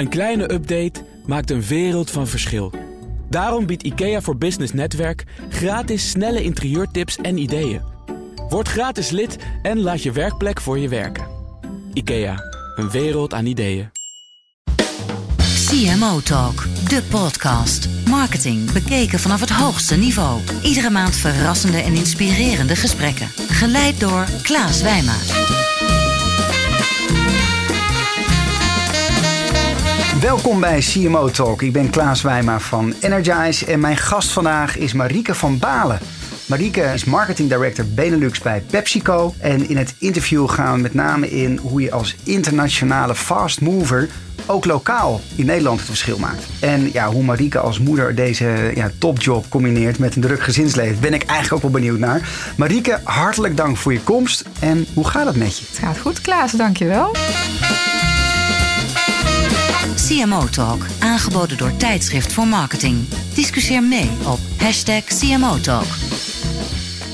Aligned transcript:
Een 0.00 0.08
kleine 0.08 0.52
update 0.52 1.04
maakt 1.26 1.50
een 1.50 1.62
wereld 1.62 2.10
van 2.10 2.26
verschil. 2.26 2.72
Daarom 3.28 3.66
biedt 3.66 3.82
IKEA 3.82 4.20
voor 4.20 4.36
Business 4.36 4.72
Netwerk 4.72 5.24
gratis 5.48 6.10
snelle 6.10 6.42
interieurtips 6.42 7.16
en 7.16 7.38
ideeën. 7.38 7.80
Word 8.48 8.68
gratis 8.68 9.10
lid 9.10 9.36
en 9.62 9.80
laat 9.80 10.02
je 10.02 10.12
werkplek 10.12 10.60
voor 10.60 10.78
je 10.78 10.88
werken. 10.88 11.26
IKEA, 11.92 12.34
een 12.76 12.90
wereld 12.90 13.34
aan 13.34 13.46
ideeën. 13.46 13.90
CMO 15.66 16.20
Talk, 16.20 16.66
de 16.88 17.02
podcast. 17.10 17.88
Marketing 18.06 18.72
bekeken 18.72 19.18
vanaf 19.18 19.40
het 19.40 19.50
hoogste 19.50 19.96
niveau. 19.96 20.40
Iedere 20.62 20.90
maand 20.90 21.16
verrassende 21.16 21.78
en 21.78 21.94
inspirerende 21.94 22.76
gesprekken. 22.76 23.28
Geleid 23.48 24.00
door 24.00 24.26
Klaas 24.42 24.82
Wijma. 24.82 25.16
Welkom 30.20 30.60
bij 30.60 30.78
CMO 30.78 31.28
Talk. 31.28 31.62
Ik 31.62 31.72
ben 31.72 31.90
Klaas 31.90 32.22
Wijma 32.22 32.60
van 32.60 32.94
Energize 33.00 33.66
en 33.66 33.80
mijn 33.80 33.96
gast 33.96 34.30
vandaag 34.30 34.76
is 34.76 34.92
Marieke 34.92 35.34
van 35.34 35.58
Balen. 35.58 35.98
Marieke 36.46 36.80
is 36.80 37.04
marketing 37.04 37.48
director 37.48 37.86
Benelux 37.94 38.40
bij 38.40 38.62
PepsiCo. 38.70 39.34
En 39.38 39.68
in 39.68 39.76
het 39.76 39.94
interview 39.98 40.48
gaan 40.48 40.74
we 40.74 40.80
met 40.80 40.94
name 40.94 41.30
in 41.30 41.56
hoe 41.56 41.80
je 41.80 41.92
als 41.92 42.16
internationale 42.24 43.14
fast 43.14 43.60
mover 43.60 44.08
ook 44.46 44.64
lokaal 44.64 45.20
in 45.36 45.46
Nederland 45.46 45.78
het 45.78 45.88
verschil 45.88 46.18
maakt. 46.18 46.46
En 46.60 46.92
ja, 46.92 47.08
hoe 47.08 47.22
Marieke 47.22 47.58
als 47.58 47.78
moeder 47.78 48.14
deze 48.14 48.72
ja, 48.74 48.90
topjob 48.98 49.48
combineert 49.48 49.98
met 49.98 50.14
een 50.14 50.22
druk 50.22 50.42
gezinsleven, 50.42 51.00
ben 51.00 51.14
ik 51.14 51.22
eigenlijk 51.22 51.52
ook 51.52 51.72
wel 51.72 51.80
benieuwd 51.80 51.98
naar. 51.98 52.28
Marieke, 52.56 53.00
hartelijk 53.04 53.56
dank 53.56 53.76
voor 53.76 53.92
je 53.92 54.00
komst. 54.00 54.44
En 54.58 54.86
hoe 54.94 55.08
gaat 55.08 55.26
het 55.26 55.36
met 55.36 55.58
je? 55.58 55.64
Het 55.68 55.78
gaat 55.78 55.98
goed, 55.98 56.20
Klaas, 56.20 56.52
dankjewel. 56.52 57.12
CMO 60.10 60.48
Talk, 60.48 60.82
aangeboden 60.98 61.58
door 61.58 61.76
Tijdschrift 61.76 62.32
voor 62.32 62.46
Marketing. 62.46 63.08
Discussieer 63.34 63.82
mee 63.82 64.10
op 64.26 64.38
hashtag 64.56 65.04
CMO 65.04 65.60
Talk. 65.60 65.86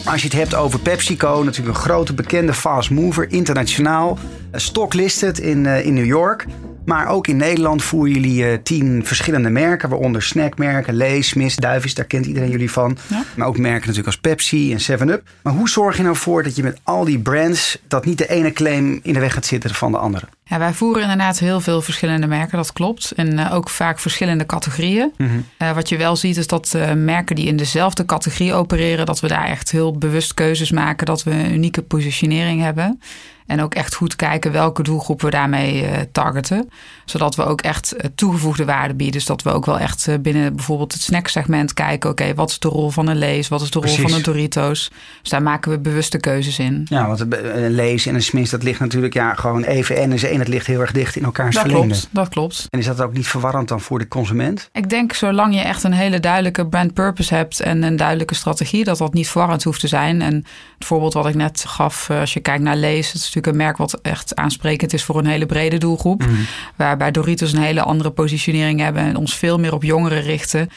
Als 0.05 0.23
je 0.23 0.29
het 0.29 0.37
hebt 0.37 0.55
over 0.55 0.81
PepsiCo, 0.81 1.43
natuurlijk 1.43 1.77
een 1.77 1.83
grote 1.83 2.15
bekende 2.15 2.55
fast 2.55 2.91
mover, 2.91 3.33
internationaal. 3.33 4.19
Stocklisted 4.53 5.39
in, 5.39 5.65
uh, 5.65 5.87
in 5.87 5.95
New 5.95 6.05
York. 6.05 6.47
Maar 6.85 7.09
ook 7.09 7.27
in 7.27 7.37
Nederland 7.37 7.83
voeren 7.83 8.13
jullie 8.13 8.43
uh, 8.43 8.59
tien 8.63 9.07
verschillende 9.07 9.51
merken, 9.51 9.89
waaronder 9.89 10.23
snackmerken, 10.23 10.95
Lees, 10.95 11.35
Miss, 11.35 11.57
Duivis, 11.57 11.95
daar 11.95 12.05
kent 12.05 12.27
iedereen 12.27 12.51
jullie 12.51 12.71
van. 12.71 12.97
Ja. 13.07 13.25
Maar 13.37 13.47
ook 13.47 13.59
merken 13.59 13.81
natuurlijk 13.81 14.07
als 14.07 14.19
Pepsi 14.19 14.73
en 14.73 15.01
7-Up. 15.01 15.23
Maar 15.43 15.53
hoe 15.53 15.69
zorg 15.69 15.97
je 15.97 16.03
nou 16.03 16.17
voor 16.17 16.43
dat 16.43 16.57
je 16.57 16.63
met 16.63 16.81
al 16.83 17.05
die 17.05 17.19
brands, 17.19 17.79
dat 17.89 18.05
niet 18.05 18.19
de 18.19 18.29
ene 18.29 18.53
claim 18.53 19.01
in 19.03 19.13
de 19.13 19.21
weg 19.21 19.35
gaat 19.35 19.47
zitten 19.47 19.75
van 19.75 19.93
de 19.93 19.99
andere? 19.99 20.27
Ja, 20.49 20.59
wij 20.59 20.73
voeren 20.73 21.03
inderdaad 21.03 21.39
heel 21.39 21.61
veel 21.61 21.83
verschillende 21.83 22.27
merken, 22.27 22.57
dat 22.57 22.73
klopt. 22.73 23.11
En 23.11 23.33
uh, 23.33 23.55
ook 23.55 23.71
vaak 23.71 23.99
verschillende 23.99 24.47
categorieën. 24.47 25.13
Mm 25.17 25.29
-hmm. 25.29 25.45
uh, 25.59 25.75
wat 25.75 25.89
je 25.89 25.97
wel 25.97 26.17
ziet 26.17 26.37
is 26.37 26.47
dat 26.47 26.73
uh, 26.77 26.93
merken 26.93 27.37
die 27.37 27.47
in 27.47 27.57
dezelfde 27.57 28.05
categorie 28.05 28.55
opereren, 28.55 29.07
dat 29.07 29.21
we 29.21 29.29
daar 29.29 29.47
echt 29.47 29.71
heel 29.71 29.93
bewust 29.99 30.35
keuzes 30.35 30.71
maken, 30.71 31.07
dat 31.07 31.23
we 31.23 31.31
een 31.31 31.53
unieke 31.53 31.83
positionering 31.83 32.63
hebben. 32.63 33.01
En 33.47 33.61
ook 33.61 33.75
echt 33.75 33.95
goed 33.95 34.17
kijken 34.17 34.53
welke 34.53 34.83
doelgroep 34.83 35.23
we 35.23 35.31
daarmee 35.31 35.85
targeten. 36.13 36.71
Zodat 37.05 37.37
we 37.37 37.45
ook 37.45 37.61
echt 37.61 37.95
toegevoegde 38.15 38.65
waarde 38.65 38.95
bieden. 38.95 39.15
Dus 39.15 39.25
dat 39.25 39.43
we 39.43 39.51
ook 39.51 39.67
wel 39.67 39.79
echt 39.79 40.09
binnen 40.21 40.57
bijvoorbeeld 40.57 40.93
het 40.93 41.03
snacksegment 41.03 41.75
kijken. 41.75 42.11
Oké, 42.11 42.23
okay, 42.23 42.35
wat 42.35 42.51
is 42.51 42.59
de 42.59 42.69
rol 42.69 42.91
van 42.91 43.09
een 43.09 43.17
Lees? 43.17 43.49
Wat 43.49 43.61
is 43.61 43.71
de 43.71 43.79
Precies. 43.79 43.99
rol 43.99 44.09
van 44.09 44.17
een 44.17 44.25
Doritos? 44.25 44.91
Dus 45.21 45.31
daar 45.31 45.43
maken 45.43 45.71
we 45.71 45.79
bewuste 45.79 46.19
keuzes 46.19 46.59
in. 46.59 46.87
Ja, 46.89 47.07
want 47.07 47.21
een 47.21 47.71
Lees 47.71 48.07
en 48.07 48.15
een 48.15 48.23
Smith, 48.23 48.51
dat 48.51 48.63
ligt 48.63 48.81
natuurlijk 48.81 49.15
ja, 49.15 49.35
gewoon 49.35 49.63
even 49.63 49.97
en 49.97 50.11
en 50.37 50.43
het 50.43 50.55
ligt 50.55 50.67
heel 50.67 50.81
erg 50.81 50.93
dicht 50.93 51.17
in 51.17 51.25
elkaars 51.25 51.55
dat 51.55 51.65
verlengde. 51.65 51.89
Klopt, 51.89 52.09
dat 52.11 52.29
klopt. 52.29 52.67
En 52.71 52.79
is 52.79 52.87
dat 52.87 53.01
ook 53.01 53.13
niet 53.13 53.27
verwarrend 53.27 53.69
dan 53.69 53.81
voor 53.81 53.99
de 53.99 54.09
consument? 54.09 54.69
Ik 54.73 54.89
denk 54.89 55.13
zolang 55.13 55.55
je 55.55 55.61
echt 55.61 55.83
een 55.83 55.93
hele 55.93 56.21
duidelijke 56.21 56.67
brand 56.67 56.95
purpose 56.95 57.35
hebt 57.35 57.61
en 57.61 57.83
een 57.83 57.97
duidelijke 57.97 58.35
strategie, 58.35 58.85
dat 58.85 58.99
dat 58.99 59.15
niet 59.15 59.29
verwarrend 59.29 59.65
hoeft 59.65 59.81
te 59.81 59.89
zijn. 59.89 60.23
En 60.23 60.35
het 60.79 60.87
voorbeeld 60.87 61.13
wat 61.13 61.27
ik 61.27 61.35
net 61.35 61.65
gaf, 61.67 62.11
als 62.11 62.33
je 62.33 62.41
kijkt 62.41 62.63
naar 62.63 62.77
Lees, 62.77 63.07
het 63.07 63.15
is 63.15 63.21
natuurlijk 63.21 63.47
een 63.47 63.57
merk 63.57 63.77
wat 63.77 63.99
echt 64.03 64.37
aansprekend 64.37 64.93
is 64.93 65.05
voor 65.05 65.19
een 65.19 65.27
hele 65.27 65.47
brede 65.47 65.79
doelgroep. 65.79 66.27
Mm. 66.27 66.47
Waarbij 66.77 67.11
Doritos 67.11 67.53
een 67.53 67.63
hele 67.63 67.83
andere 67.83 68.11
positionering 68.11 68.81
hebben 68.81 69.03
en 69.03 69.17
ons 69.17 69.35
veel 69.35 69.59
meer 69.59 69.75
op 69.75 69.83
jongeren 69.83 70.23
richten. 70.23 70.69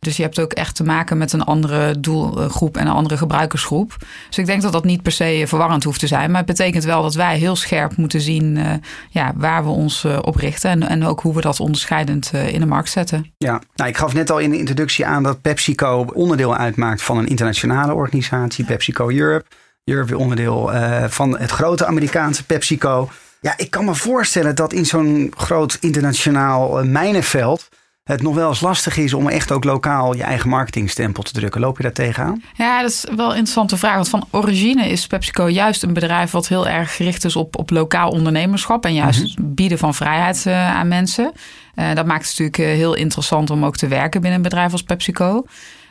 Dus 0.00 0.16
je 0.16 0.22
hebt 0.22 0.40
ook 0.40 0.52
echt 0.52 0.76
te 0.76 0.84
maken 0.84 1.18
met 1.18 1.32
een 1.32 1.44
andere 1.44 2.00
doelgroep 2.00 2.76
en 2.76 2.86
een 2.86 2.92
andere 2.92 3.16
gebruikersgroep. 3.16 3.96
Dus 4.28 4.38
ik 4.38 4.46
denk 4.46 4.62
dat 4.62 4.72
dat 4.72 4.84
niet 4.84 5.02
per 5.02 5.12
se 5.12 5.44
verwarrend 5.46 5.84
hoeft 5.84 6.00
te 6.00 6.06
zijn. 6.06 6.30
Maar 6.30 6.38
het 6.38 6.56
betekent 6.56 6.84
wel 6.84 7.02
dat 7.02 7.14
wij 7.14 7.38
heel 7.38 7.56
scherp 7.56 7.96
moeten 7.96 8.20
zien 8.20 8.56
uh, 8.56 8.72
ja, 9.10 9.32
waar 9.36 9.64
we 9.64 9.70
ons 9.70 10.04
uh, 10.04 10.18
op 10.22 10.36
richten. 10.36 10.70
En, 10.70 10.82
en 10.82 11.04
ook 11.04 11.20
hoe 11.20 11.34
we 11.34 11.40
dat 11.40 11.60
onderscheidend 11.60 12.30
uh, 12.34 12.52
in 12.52 12.60
de 12.60 12.66
markt 12.66 12.90
zetten. 12.90 13.32
Ja, 13.38 13.60
nou, 13.74 13.90
ik 13.90 13.96
gaf 13.96 14.14
net 14.14 14.30
al 14.30 14.38
in 14.38 14.50
de 14.50 14.58
introductie 14.58 15.06
aan 15.06 15.22
dat 15.22 15.40
PepsiCo 15.40 16.06
onderdeel 16.14 16.56
uitmaakt 16.56 17.02
van 17.02 17.18
een 17.18 17.26
internationale 17.26 17.94
organisatie, 17.94 18.64
PepsiCo 18.64 19.10
Europe. 19.10 19.44
Europe 19.84 20.08
weer 20.08 20.18
onderdeel 20.18 20.70
van 21.08 21.38
het 21.38 21.50
grote 21.50 21.86
Amerikaanse 21.86 22.44
PepsiCo. 22.44 23.08
Ja, 23.40 23.54
ik 23.56 23.70
kan 23.70 23.84
me 23.84 23.94
voorstellen 23.94 24.54
dat 24.54 24.72
in 24.72 24.86
zo'n 24.86 25.32
groot 25.36 25.76
internationaal 25.80 26.84
mijnenveld 26.84 27.68
het 28.08 28.22
nog 28.22 28.34
wel 28.34 28.48
eens 28.48 28.60
lastig 28.60 28.96
is 28.96 29.14
om 29.14 29.28
echt 29.28 29.52
ook 29.52 29.64
lokaal 29.64 30.14
je 30.14 30.22
eigen 30.22 30.48
marketingstempel 30.48 31.22
te 31.22 31.32
drukken. 31.32 31.60
Loop 31.60 31.76
je 31.76 31.82
daar 31.82 31.92
tegenaan? 31.92 32.42
Ja, 32.54 32.80
dat 32.80 32.90
is 32.90 33.04
wel 33.16 33.26
een 33.26 33.36
interessante 33.36 33.76
vraag. 33.76 33.94
Want 33.94 34.08
van 34.08 34.26
origine 34.30 34.88
is 34.88 35.06
PepsiCo 35.06 35.48
juist 35.48 35.82
een 35.82 35.92
bedrijf 35.92 36.30
wat 36.30 36.48
heel 36.48 36.68
erg 36.68 36.96
gericht 36.96 37.24
is 37.24 37.36
op, 37.36 37.58
op 37.58 37.70
lokaal 37.70 38.10
ondernemerschap. 38.10 38.84
En 38.84 38.94
juist 38.94 39.20
mm 39.20 39.44
-hmm. 39.44 39.54
bieden 39.54 39.78
van 39.78 39.94
vrijheid 39.94 40.44
uh, 40.46 40.76
aan 40.76 40.88
mensen. 40.88 41.32
Uh, 41.74 41.94
dat 41.94 42.06
maakt 42.06 42.28
het 42.28 42.38
natuurlijk 42.38 42.78
heel 42.78 42.94
interessant 42.94 43.50
om 43.50 43.64
ook 43.64 43.76
te 43.76 43.88
werken 43.88 44.20
binnen 44.20 44.38
een 44.38 44.48
bedrijf 44.48 44.72
als 44.72 44.82
PepsiCo. 44.82 45.44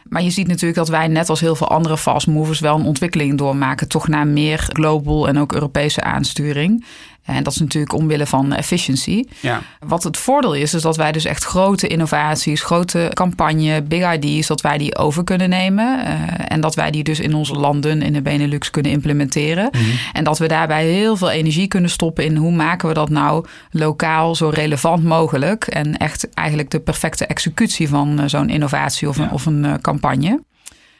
Maar 0.09 0.23
je 0.23 0.29
ziet 0.29 0.47
natuurlijk 0.47 0.77
dat 0.77 0.89
wij 0.89 1.07
net 1.07 1.29
als 1.29 1.39
heel 1.39 1.55
veel 1.55 1.69
andere 1.69 1.97
fast 1.97 2.27
movers 2.27 2.59
wel 2.59 2.75
een 2.75 2.85
ontwikkeling 2.85 3.37
doormaken. 3.37 3.87
Toch 3.87 4.07
naar 4.07 4.27
meer 4.27 4.69
global 4.73 5.27
en 5.27 5.39
ook 5.39 5.53
Europese 5.53 6.01
aansturing. 6.01 6.85
En 7.27 7.43
dat 7.43 7.53
is 7.53 7.59
natuurlijk 7.59 7.93
omwille 7.93 8.25
van 8.25 8.53
efficiency. 8.53 9.23
Ja. 9.39 9.61
Wat 9.79 10.03
het 10.03 10.17
voordeel 10.17 10.53
is, 10.53 10.73
is 10.73 10.81
dat 10.81 10.97
wij 10.97 11.11
dus 11.11 11.25
echt 11.25 11.43
grote 11.43 11.87
innovaties, 11.87 12.61
grote 12.61 13.11
campagne, 13.13 13.81
big 13.81 14.13
ideas, 14.13 14.47
dat 14.47 14.61
wij 14.61 14.77
die 14.77 14.97
over 14.97 15.23
kunnen 15.23 15.49
nemen. 15.49 15.99
Uh, 15.99 16.13
en 16.47 16.61
dat 16.61 16.75
wij 16.75 16.91
die 16.91 17.03
dus 17.03 17.19
in 17.19 17.33
onze 17.33 17.53
landen, 17.53 18.01
in 18.01 18.13
de 18.13 18.21
Benelux, 18.21 18.69
kunnen 18.69 18.91
implementeren. 18.91 19.69
Mm 19.71 19.79
-hmm. 19.79 19.91
En 20.13 20.23
dat 20.23 20.37
we 20.37 20.47
daarbij 20.47 20.85
heel 20.85 21.17
veel 21.17 21.29
energie 21.29 21.67
kunnen 21.67 21.89
stoppen 21.89 22.25
in 22.25 22.35
hoe 22.35 22.51
maken 22.51 22.87
we 22.87 22.93
dat 22.93 23.09
nou 23.09 23.45
lokaal 23.71 24.35
zo 24.35 24.49
relevant 24.49 25.03
mogelijk. 25.03 25.67
En 25.67 25.97
echt 25.97 26.29
eigenlijk 26.33 26.69
de 26.69 26.79
perfecte 26.79 27.25
executie 27.25 27.89
van 27.89 28.19
uh, 28.19 28.27
zo'n 28.27 28.49
innovatie 28.49 29.09
of, 29.09 29.17
ja. 29.17 29.23
een, 29.23 29.31
of 29.31 29.45
een 29.45 29.63
uh, 29.63 29.73
campagne. 29.99 30.45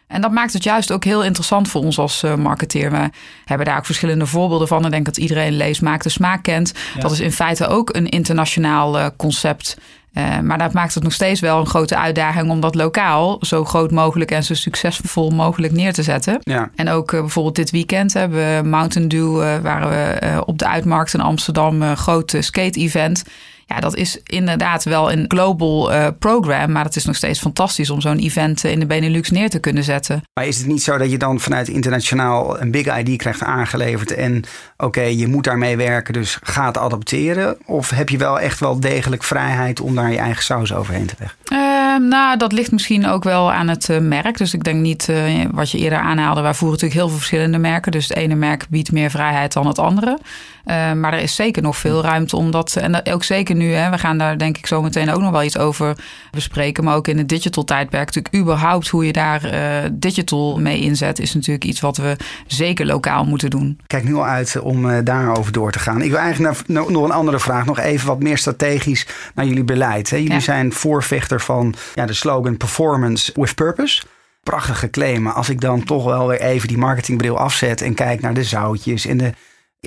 En 0.07 0.21
dat 0.21 0.31
maakt 0.31 0.53
het 0.53 0.63
juist 0.63 0.91
ook 0.91 1.03
heel 1.03 1.23
interessant 1.23 1.67
voor 1.67 1.81
ons 1.81 1.99
als 1.99 2.23
uh, 2.23 2.35
marketeer. 2.35 2.91
We 2.91 3.09
hebben 3.45 3.67
daar 3.67 3.77
ook 3.77 3.85
verschillende 3.85 4.25
voorbeelden 4.25 4.67
van. 4.67 4.85
Ik 4.85 4.91
denk 4.91 5.05
dat 5.05 5.17
iedereen 5.17 5.57
leest, 5.57 5.81
maakt 5.81 6.03
de 6.03 6.09
smaak 6.09 6.43
kent. 6.43 6.73
Ja. 6.95 7.01
Dat 7.01 7.11
is 7.11 7.19
in 7.19 7.31
feite 7.31 7.67
ook 7.67 7.95
een 7.95 8.09
internationaal 8.09 8.99
uh, 8.99 9.05
concept. 9.17 9.77
Uh, 10.13 10.39
maar 10.39 10.57
dat 10.57 10.73
maakt 10.73 10.93
het 10.93 11.03
nog 11.03 11.13
steeds 11.13 11.39
wel 11.39 11.59
een 11.59 11.65
grote 11.65 11.97
uitdaging 11.97 12.49
om 12.49 12.59
dat 12.59 12.75
lokaal 12.75 13.37
zo 13.41 13.65
groot 13.65 13.91
mogelijk 13.91 14.31
en 14.31 14.43
zo 14.43 14.53
succesvol 14.53 15.29
mogelijk 15.29 15.73
neer 15.73 15.93
te 15.93 16.03
zetten. 16.03 16.39
Ja. 16.41 16.69
En 16.75 16.89
ook 16.89 17.11
bijvoorbeeld 17.11 17.55
dit 17.55 17.71
weekend 17.71 18.13
hebben 18.13 18.39
we 18.63 18.69
Mountain 18.69 19.07
Dew, 19.07 19.61
waren 19.61 19.89
we 19.89 20.45
op 20.45 20.57
de 20.57 20.67
Uitmarkt 20.67 21.13
in 21.13 21.21
Amsterdam, 21.21 21.81
een 21.81 21.97
groot 21.97 22.35
skate-event. 22.39 23.23
Ja, 23.67 23.79
dat 23.79 23.95
is 23.95 24.19
inderdaad 24.23 24.83
wel 24.83 25.11
een 25.11 25.25
global 25.27 25.93
uh, 25.93 26.07
program. 26.19 26.71
Maar 26.71 26.83
het 26.83 26.95
is 26.95 27.05
nog 27.05 27.15
steeds 27.15 27.39
fantastisch 27.39 27.89
om 27.89 28.01
zo'n 28.01 28.17
event 28.17 28.63
in 28.63 28.79
de 28.79 28.85
Benelux 28.85 29.29
neer 29.29 29.49
te 29.49 29.59
kunnen 29.59 29.83
zetten. 29.83 30.21
Maar 30.33 30.47
is 30.47 30.57
het 30.57 30.67
niet 30.67 30.83
zo 30.83 30.97
dat 30.97 31.11
je 31.11 31.17
dan 31.17 31.39
vanuit 31.39 31.67
internationaal 31.67 32.61
een 32.61 32.71
big 32.71 32.97
ID 32.97 33.17
krijgt 33.17 33.43
aangeleverd. 33.43 34.11
En 34.11 34.37
oké, 34.77 34.85
okay, 34.85 35.15
je 35.15 35.27
moet 35.27 35.43
daarmee 35.43 35.77
werken, 35.77 36.13
dus 36.13 36.37
ga 36.43 36.65
het 36.65 36.77
adopteren? 36.77 37.57
Of 37.65 37.89
heb 37.89 38.09
je 38.09 38.17
wel 38.17 38.39
echt 38.39 38.59
wel 38.59 38.79
degelijk 38.79 39.23
vrijheid 39.23 39.79
om 39.79 39.95
daar 39.95 40.11
je 40.11 40.17
eigen 40.17 40.43
saus 40.43 40.73
overheen 40.73 41.05
te 41.05 41.15
leggen? 41.19 41.37
Uh, 41.51 42.09
nou, 42.09 42.37
dat 42.37 42.51
ligt 42.51 42.71
misschien 42.71 43.07
ook 43.07 43.23
wel 43.23 43.51
aan 43.51 43.67
het 43.67 43.89
uh, 43.89 43.97
merk. 43.97 44.37
Dus 44.37 44.53
ik 44.53 44.63
denk 44.63 44.81
niet 44.81 45.11
wat 45.51 45.71
je 45.71 45.77
eerder 45.77 45.99
aanhaalde. 45.99 46.41
Wij 46.41 46.53
voeren 46.53 46.71
natuurlijk 46.71 46.99
heel 46.99 47.09
veel 47.09 47.17
verschillende 47.17 47.57
merken. 47.57 47.91
Dus 47.91 48.07
het 48.07 48.17
ene 48.17 48.35
merk 48.35 48.65
biedt 48.69 48.91
meer 48.91 49.09
vrijheid 49.09 49.53
dan 49.53 49.67
het 49.67 49.79
andere. 49.79 50.19
Uh, 50.67 50.93
maar 50.93 51.13
er 51.13 51.19
is 51.19 51.35
zeker 51.35 51.61
nog 51.61 51.77
veel 51.77 52.01
ruimte 52.01 52.35
om 52.35 52.51
dat. 52.51 52.75
En 52.75 53.11
ook 53.11 53.23
zeker 53.23 53.55
nu, 53.57 53.73
hè, 53.73 53.89
we 53.89 53.97
gaan 53.97 54.17
daar 54.17 54.37
denk 54.37 54.57
ik 54.57 54.67
zo 54.67 54.81
meteen 54.81 55.09
ook 55.09 55.21
nog 55.21 55.31
wel 55.31 55.43
iets 55.43 55.57
over 55.57 55.97
bespreken. 56.31 56.83
Maar 56.83 56.95
ook 56.95 57.07
in 57.07 57.17
het 57.17 57.29
digital 57.29 57.63
tijdperk. 57.63 58.05
Natuurlijk, 58.05 58.35
überhaupt 58.35 58.87
hoe 58.87 59.05
je 59.05 59.13
daar 59.13 59.53
uh, 59.53 59.89
digital 59.93 60.59
mee 60.59 60.79
inzet, 60.79 61.19
is 61.19 61.33
natuurlijk 61.33 61.65
iets 61.65 61.79
wat 61.79 61.97
we 61.97 62.15
zeker 62.47 62.85
lokaal 62.85 63.25
moeten 63.25 63.49
doen. 63.49 63.79
Kijk 63.87 64.03
nu 64.03 64.15
al 64.15 64.25
uit 64.25 64.59
om 64.59 64.85
uh, 64.85 64.97
daarover 65.03 65.51
door 65.51 65.71
te 65.71 65.79
gaan. 65.79 66.01
Ik 66.01 66.09
wil 66.09 66.19
eigenlijk 66.19 66.67
naar, 66.67 66.91
nog 66.91 67.03
een 67.03 67.11
andere 67.11 67.39
vraag. 67.39 67.65
Nog 67.65 67.79
even 67.79 68.07
wat 68.07 68.23
meer 68.23 68.37
strategisch 68.37 69.07
naar 69.35 69.45
jullie 69.45 69.63
beleid. 69.63 70.09
Hè. 70.09 70.17
Jullie 70.17 70.33
ja. 70.33 70.39
zijn 70.39 70.73
voorvechter 70.73 71.41
van 71.41 71.75
ja, 71.95 72.05
de 72.05 72.13
slogan 72.13 72.57
Performance 72.57 73.31
with 73.35 73.55
Purpose 73.55 74.01
prachtige 74.43 74.89
claim. 74.89 75.21
Maar 75.21 75.33
als 75.33 75.49
ik 75.49 75.61
dan 75.61 75.83
toch 75.83 76.03
wel 76.03 76.27
weer 76.27 76.41
even 76.41 76.67
die 76.67 76.77
marketingbril 76.77 77.37
afzet 77.37 77.81
en 77.81 77.93
kijk 77.93 78.21
naar 78.21 78.33
de 78.33 78.43
zoutjes 78.43 79.05
en 79.05 79.17
de 79.17 79.33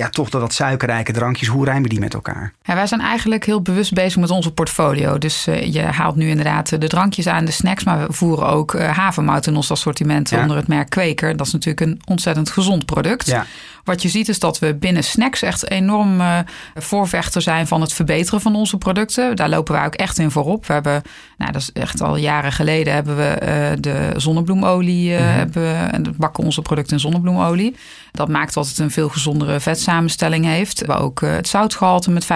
ja, 0.01 0.09
toch 0.09 0.31
de 0.31 0.39
wat 0.39 0.53
suikerrijke 0.53 1.13
drankjes. 1.13 1.49
Hoe 1.49 1.65
rijmen 1.65 1.89
die 1.89 2.01
met 2.01 2.15
elkaar? 2.15 2.53
Ja, 2.63 2.75
wij 2.75 2.87
zijn 2.87 3.01
eigenlijk 3.01 3.45
heel 3.45 3.63
bewust 3.63 3.93
bezig 3.93 4.21
met 4.21 4.31
onze 4.31 4.53
portfolio. 4.53 5.19
Dus 5.19 5.49
uh, 5.49 5.73
je 5.73 5.83
haalt 5.83 6.17
nu 6.17 6.29
inderdaad 6.29 6.81
de 6.81 6.89
drankjes 6.89 7.27
aan, 7.27 7.45
de 7.45 7.51
snacks. 7.51 7.85
Maar 7.85 8.07
we 8.07 8.13
voeren 8.13 8.49
ook 8.49 8.75
uh, 8.75 8.89
havermout 8.89 9.47
in 9.47 9.57
ons 9.57 9.71
assortiment 9.71 10.31
ja. 10.31 10.41
onder 10.41 10.57
het 10.57 10.69
merk 10.69 10.91
Kweker. 10.91 11.37
Dat 11.37 11.47
is 11.47 11.53
natuurlijk 11.53 11.87
een 11.87 12.01
ontzettend 12.05 12.51
gezond 12.51 12.87
product. 12.87 13.27
Ja. 13.27 13.47
Wat 13.85 14.03
je 14.03 14.09
ziet 14.09 14.29
is 14.29 14.39
dat 14.39 14.59
we 14.59 14.75
binnen 14.75 15.05
snacks 15.05 15.43
echt 15.43 15.71
enorm 15.71 16.21
uh, 16.21 16.39
voorvechter 16.75 17.43
zijn 17.43 17.67
van 17.67 17.81
het 17.81 17.93
verbeteren 17.93 18.41
van 18.41 18.55
onze 18.55 18.77
producten. 18.77 19.37
Daar 19.37 19.49
lopen 19.49 19.75
wij 19.75 19.85
ook 19.85 19.95
echt 19.95 20.19
in 20.19 20.31
voorop. 20.31 20.67
We 20.67 20.73
hebben, 20.73 21.03
nou 21.39 21.53
dat 21.53 21.61
is 21.61 21.73
echt 21.73 22.01
al 22.01 22.17
jaren 22.17 22.53
geleden, 22.53 22.93
hebben 22.93 23.17
we 23.17 23.39
uh, 23.43 23.83
de 23.83 24.13
zonnebloemolie. 24.17 25.11
Uh, 25.11 25.19
mm 25.19 25.25
-hmm. 25.25 25.35
hebben 25.35 25.63
we, 25.63 25.89
en 25.91 26.15
bakken 26.17 26.45
onze 26.45 26.63
producten 26.63 26.93
in 26.93 27.01
zonnebloemolie. 27.01 27.77
Dat 28.13 28.29
maakt 28.29 28.55
dat 28.55 28.69
het 28.69 28.79
een 28.79 28.91
veel 28.91 29.09
gezondere 29.09 29.61
vetsamenstelling 29.61 30.45
heeft. 30.45 30.87
We 30.87 30.95
ook 30.95 31.21
het 31.21 31.49
zoutgehalte 31.49 32.11
met 32.11 32.25
25% 32.25 32.27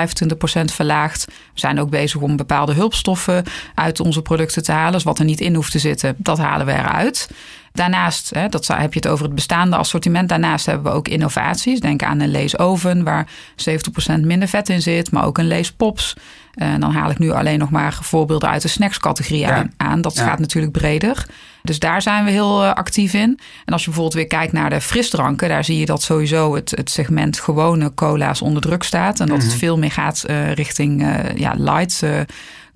verlaagd. 0.64 1.24
We 1.24 1.60
zijn 1.60 1.80
ook 1.80 1.90
bezig 1.90 2.20
om 2.20 2.36
bepaalde 2.36 2.72
hulpstoffen 2.72 3.44
uit 3.74 4.00
onze 4.00 4.22
producten 4.22 4.62
te 4.62 4.72
halen. 4.72 4.92
Dus 4.92 5.02
wat 5.02 5.18
er 5.18 5.24
niet 5.24 5.40
in 5.40 5.54
hoeft 5.54 5.72
te 5.72 5.78
zitten, 5.78 6.14
dat 6.18 6.38
halen 6.38 6.66
we 6.66 6.72
eruit. 6.72 7.28
Daarnaast, 7.74 8.30
hè, 8.34 8.48
dat 8.48 8.66
heb 8.66 8.92
je 8.92 9.00
het 9.00 9.08
over 9.08 9.24
het 9.24 9.34
bestaande 9.34 9.76
assortiment. 9.76 10.28
Daarnaast 10.28 10.66
hebben 10.66 10.92
we 10.92 10.98
ook 10.98 11.08
innovaties. 11.08 11.80
Denk 11.80 12.02
aan 12.02 12.20
een 12.20 12.30
leesoven 12.30 13.04
waar 13.04 13.26
70% 13.56 14.20
minder 14.20 14.48
vet 14.48 14.68
in 14.68 14.82
zit, 14.82 15.10
maar 15.10 15.24
ook 15.24 15.38
een 15.38 15.46
leespops. 15.46 16.16
En 16.54 16.80
dan 16.80 16.92
haal 16.92 17.10
ik 17.10 17.18
nu 17.18 17.30
alleen 17.30 17.58
nog 17.58 17.70
maar 17.70 17.98
voorbeelden 18.02 18.48
uit 18.48 18.62
de 18.62 18.68
snackscategorie 18.68 19.38
ja. 19.38 19.66
aan. 19.76 20.00
Dat 20.00 20.14
ja. 20.14 20.24
gaat 20.24 20.38
natuurlijk 20.38 20.72
breder. 20.72 21.26
Dus 21.62 21.78
daar 21.78 22.02
zijn 22.02 22.24
we 22.24 22.30
heel 22.30 22.64
uh, 22.64 22.72
actief 22.72 23.14
in. 23.14 23.38
En 23.64 23.72
als 23.72 23.80
je 23.80 23.90
bijvoorbeeld 23.90 24.14
weer 24.14 24.38
kijkt 24.38 24.52
naar 24.52 24.70
de 24.70 24.80
frisdranken, 24.80 25.48
daar 25.48 25.64
zie 25.64 25.78
je 25.78 25.86
dat 25.86 26.02
sowieso 26.02 26.54
het, 26.54 26.70
het 26.70 26.90
segment 26.90 27.40
gewone 27.40 27.94
cola's 27.94 28.42
onder 28.42 28.62
druk 28.62 28.82
staat. 28.82 29.20
En 29.20 29.26
dat 29.26 29.36
mm 29.36 29.42
-hmm. 29.42 29.50
het 29.50 29.58
veel 29.58 29.78
meer 29.78 29.90
gaat 29.90 30.24
uh, 30.26 30.52
richting 30.52 31.02
uh, 31.02 31.36
ja, 31.36 31.54
light 31.56 32.02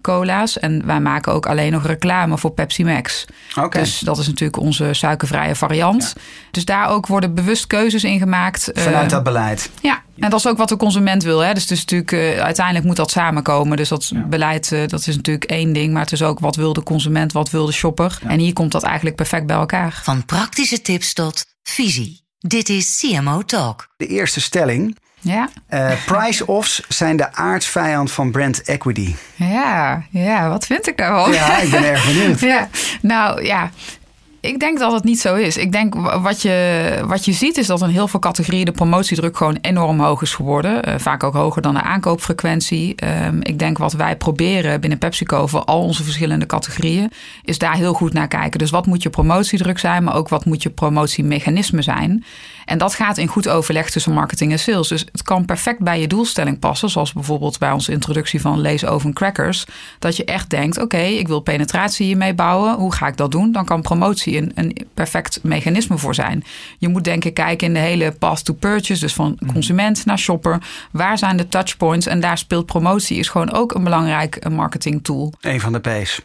cola's. 0.01 0.59
En 0.59 0.87
wij 0.87 1.01
maken 1.01 1.33
ook 1.33 1.47
alleen 1.47 1.73
nog 1.73 1.87
reclame 1.87 2.39
voor 2.39 2.51
Pepsi 2.51 2.85
Max. 2.85 3.25
Okay. 3.57 3.83
Dus 3.83 3.99
dat 3.99 4.19
is 4.19 4.27
natuurlijk 4.27 4.59
onze 4.59 4.95
suikervrije 4.95 5.55
variant. 5.55 6.13
Ja. 6.15 6.21
Dus 6.51 6.65
daar 6.65 6.89
ook 6.89 7.07
worden 7.07 7.35
bewust 7.35 7.67
keuzes 7.67 8.05
in 8.05 8.19
gemaakt. 8.19 8.71
Vanuit 8.75 9.05
uh, 9.05 9.11
dat 9.11 9.23
beleid. 9.23 9.71
Ja, 9.81 10.03
en 10.19 10.31
dat 10.31 10.39
is 10.39 10.47
ook 10.47 10.57
wat 10.57 10.69
de 10.69 10.77
consument 10.77 11.23
wil. 11.23 11.39
Hè? 11.39 11.55
Dus, 11.55 11.67
dus 11.67 11.79
natuurlijk, 11.79 12.13
uh, 12.13 12.41
uiteindelijk 12.41 12.87
moet 12.87 12.97
dat 12.97 13.11
samenkomen. 13.11 13.77
Dus 13.77 13.89
dat 13.89 14.09
ja. 14.09 14.21
beleid, 14.21 14.71
uh, 14.73 14.87
dat 14.87 15.07
is 15.07 15.17
natuurlijk 15.17 15.45
één 15.45 15.73
ding. 15.73 15.93
Maar 15.93 16.03
het 16.03 16.13
is 16.13 16.23
ook 16.23 16.41
wat 16.41 16.57
wil 16.57 16.73
de 16.73 16.83
consument, 16.83 17.33
wat 17.33 17.51
wil 17.51 17.67
de 17.67 17.73
shopper. 17.73 18.19
Ja. 18.23 18.29
En 18.29 18.39
hier 18.39 18.53
komt 18.53 18.73
dat 18.73 18.83
eigenlijk 18.83 19.17
perfect 19.17 19.47
bij 19.47 19.57
elkaar. 19.57 20.01
Van 20.03 20.25
praktische 20.25 20.81
tips 20.81 21.13
tot 21.13 21.45
visie. 21.63 22.27
Dit 22.39 22.69
is 22.69 22.99
CMO 23.01 23.43
Talk. 23.43 23.89
De 23.97 24.07
eerste 24.07 24.41
stelling. 24.41 24.97
Ja. 25.21 25.49
Uh, 25.71 25.91
Price-offs 26.07 26.83
zijn 26.89 27.17
de 27.17 27.33
aardsvijand 27.33 28.13
van 28.13 28.31
brand 28.31 28.63
equity. 28.63 29.15
Ja, 29.35 30.03
ja, 30.11 30.49
wat 30.49 30.67
vind 30.67 30.87
ik 30.87 30.97
daarvan? 30.97 31.33
Ja, 31.33 31.59
ik 31.59 31.71
ben 31.71 31.85
erg 31.85 32.07
benieuwd. 32.07 32.41
ja, 32.55 32.69
nou 33.01 33.45
ja, 33.45 33.71
ik 34.41 34.61
denk 34.61 34.79
dat 34.79 34.93
het 34.93 35.05
niet 35.05 35.21
zo 35.21 35.35
is. 35.35 35.57
Ik 35.57 35.73
denk 35.73 35.95
wat 35.95 36.43
je, 36.43 37.03
wat 37.07 37.25
je 37.25 37.33
ziet 37.33 37.57
is 37.57 37.67
dat 37.67 37.83
in 37.83 37.89
heel 37.89 38.09
veel 38.09 38.21
categorieën 38.21 38.65
de 38.65 38.73
promotiedruk 38.73 39.37
gewoon 39.37 39.59
enorm 39.61 40.01
hoog 40.01 40.23
is 40.23 40.35
geworden. 40.35 40.89
Uh, 40.89 40.95
vaak 40.99 41.23
ook 41.23 41.35
hoger 41.35 41.63
dan 41.63 41.75
de 41.75 41.83
aankoopfrequentie. 41.83 42.95
Um, 43.27 43.43
ik 43.43 43.59
denk 43.59 43.79
wat 43.79 43.93
wij 43.93 44.17
proberen 44.17 44.81
binnen 44.81 44.99
PepsiCo 44.99 45.47
voor 45.47 45.65
al 45.65 45.83
onze 45.83 46.05
verschillende 46.05 46.47
categorieën, 46.47 47.11
is 47.43 47.59
daar 47.59 47.75
heel 47.75 47.93
goed 47.93 48.13
naar 48.13 48.29
kijken. 48.29 48.59
Dus 48.59 48.71
wat 48.71 48.87
moet 48.87 49.03
je 49.03 49.11
promotiedruk 49.11 49.79
zijn, 49.79 50.05
maar 50.05 50.15
ook 50.15 50.29
wat 50.29 50.45
moet 50.45 50.63
je 50.63 50.71
promotiemechanisme 50.71 51.83
zijn. 51.83 52.25
En 52.69 52.79
dat 52.79 52.95
gaat 52.95 53.19
in 53.19 53.27
goed 53.27 53.49
overleg 53.49 53.91
tussen 53.91 54.13
marketing 54.13 54.53
en 54.53 54.59
sales. 54.59 54.89
Dus 54.89 55.01
het 55.13 55.23
kan 55.23 55.45
perfect 55.45 55.79
bij 55.79 56.01
je 56.01 56.07
doelstelling 56.07 56.59
passen. 56.59 56.91
Zoals 56.91 57.13
bijvoorbeeld 57.13 57.59
bij 57.59 57.73
onze 57.73 57.93
introductie 57.93 58.41
van 58.41 58.61
Lees 58.61 58.85
Oven 58.85 59.13
Crackers. 59.13 59.67
Dat 59.99 60.17
je 60.17 60.25
echt 60.25 60.51
denkt, 60.51 60.77
oké, 60.77 60.97
okay, 60.97 61.13
ik 61.13 61.29
wil 61.29 61.41
penetratie 61.41 62.07
hiermee 62.07 62.35
bouwen. 62.35 62.75
Hoe 62.75 62.93
ga 62.93 63.07
ik 63.07 63.17
dat 63.17 63.31
doen? 63.31 63.53
Dan 63.53 63.65
kan 63.65 63.83
promotie 63.83 64.37
een, 64.37 64.53
een 64.55 64.77
perfect 64.95 65.41
mechanisme 65.43 65.99
voor 65.99 66.15
zijn. 66.15 66.45
Je 66.79 66.89
moet 66.89 67.05
denk 67.05 67.25
ik 67.25 67.35
kijken 67.35 67.67
in 67.67 67.73
de 67.73 67.81
hele 67.81 68.13
path 68.13 68.45
to 68.45 68.55
purchase. 68.55 69.01
Dus 69.01 69.15
van 69.15 69.39
consument 69.53 70.05
naar 70.05 70.19
shopper. 70.19 70.59
Waar 70.91 71.19
zijn 71.19 71.37
de 71.37 71.49
touchpoints? 71.49 72.07
En 72.07 72.21
daar 72.21 72.39
speelt 72.39 72.67
promotie 72.67 73.19
is 73.19 73.29
gewoon 73.29 73.53
ook 73.53 73.75
een 73.75 73.85
belangrijk 73.85 74.49
marketing 74.49 75.05
tool. 75.05 75.33
Een 75.41 75.61
van 75.61 75.73
de 75.73 75.81
P's. 75.81 76.21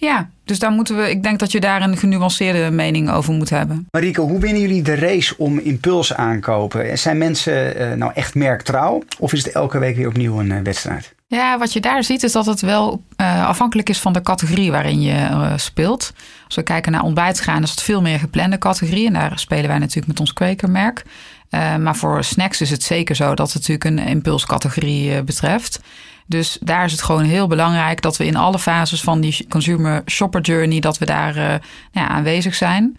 Ja, 0.00 0.30
dus 0.44 0.58
daar 0.58 0.70
moeten 0.70 0.96
we, 0.96 1.10
ik 1.10 1.22
denk 1.22 1.38
dat 1.38 1.52
je 1.52 1.60
daar 1.60 1.82
een 1.82 1.96
genuanceerde 1.96 2.70
mening 2.70 3.10
over 3.10 3.34
moet 3.34 3.50
hebben. 3.50 3.88
Marieke, 3.90 4.20
hoe 4.20 4.40
winnen 4.40 4.60
jullie 4.60 4.82
de 4.82 4.94
race 4.94 5.34
om 5.38 5.58
impuls 5.58 6.14
aankopen? 6.14 6.98
Zijn 6.98 7.18
mensen 7.18 7.80
uh, 7.80 7.92
nou 7.92 8.12
echt 8.14 8.34
merktrouw? 8.34 9.02
Of 9.18 9.32
is 9.32 9.44
het 9.44 9.54
elke 9.54 9.78
week 9.78 9.96
weer 9.96 10.06
opnieuw 10.06 10.38
een 10.40 10.50
uh, 10.50 10.60
wedstrijd? 10.62 11.14
Ja, 11.26 11.58
wat 11.58 11.72
je 11.72 11.80
daar 11.80 12.04
ziet 12.04 12.22
is 12.22 12.32
dat 12.32 12.46
het 12.46 12.60
wel 12.60 13.02
uh, 13.16 13.46
afhankelijk 13.46 13.88
is 13.88 13.98
van 13.98 14.12
de 14.12 14.22
categorie 14.22 14.70
waarin 14.70 15.00
je 15.00 15.52
speelt. 15.56 16.12
Als 16.46 16.54
we 16.54 16.62
kijken 16.62 16.92
naar 16.92 17.02
ontbijtgaan, 17.02 17.62
is 17.62 17.70
het 17.70 17.82
veel 17.82 18.02
meer 18.02 18.18
geplande 18.18 18.58
categorie. 18.58 19.06
En 19.06 19.12
daar 19.12 19.38
spelen 19.38 19.68
wij 19.68 19.78
natuurlijk 19.78 20.06
met 20.06 20.20
ons 20.20 20.32
kwekermerk. 20.32 21.02
maar 21.50 21.96
voor 21.96 22.24
snacks 22.24 22.60
is 22.60 22.70
het 22.70 22.82
zeker 22.82 23.16
zo 23.16 23.34
dat 23.34 23.52
het 23.52 23.68
natuurlijk 23.68 23.84
een 23.84 24.08
impulscategorie 24.08 25.22
betreft. 25.22 25.80
Dus 26.26 26.58
daar 26.60 26.84
is 26.84 26.92
het 26.92 27.02
gewoon 27.02 27.24
heel 27.24 27.46
belangrijk 27.46 28.02
dat 28.02 28.16
we 28.16 28.26
in 28.26 28.36
alle 28.36 28.58
fases 28.58 29.00
van 29.00 29.20
die 29.20 29.46
consumer 29.48 30.02
shopper 30.06 30.40
journey, 30.40 30.80
dat 30.80 30.98
we 30.98 31.06
daar 31.06 31.36
uh, 31.36 31.42
nou 31.42 31.60
ja, 31.92 32.08
aanwezig 32.08 32.54
zijn. 32.54 32.96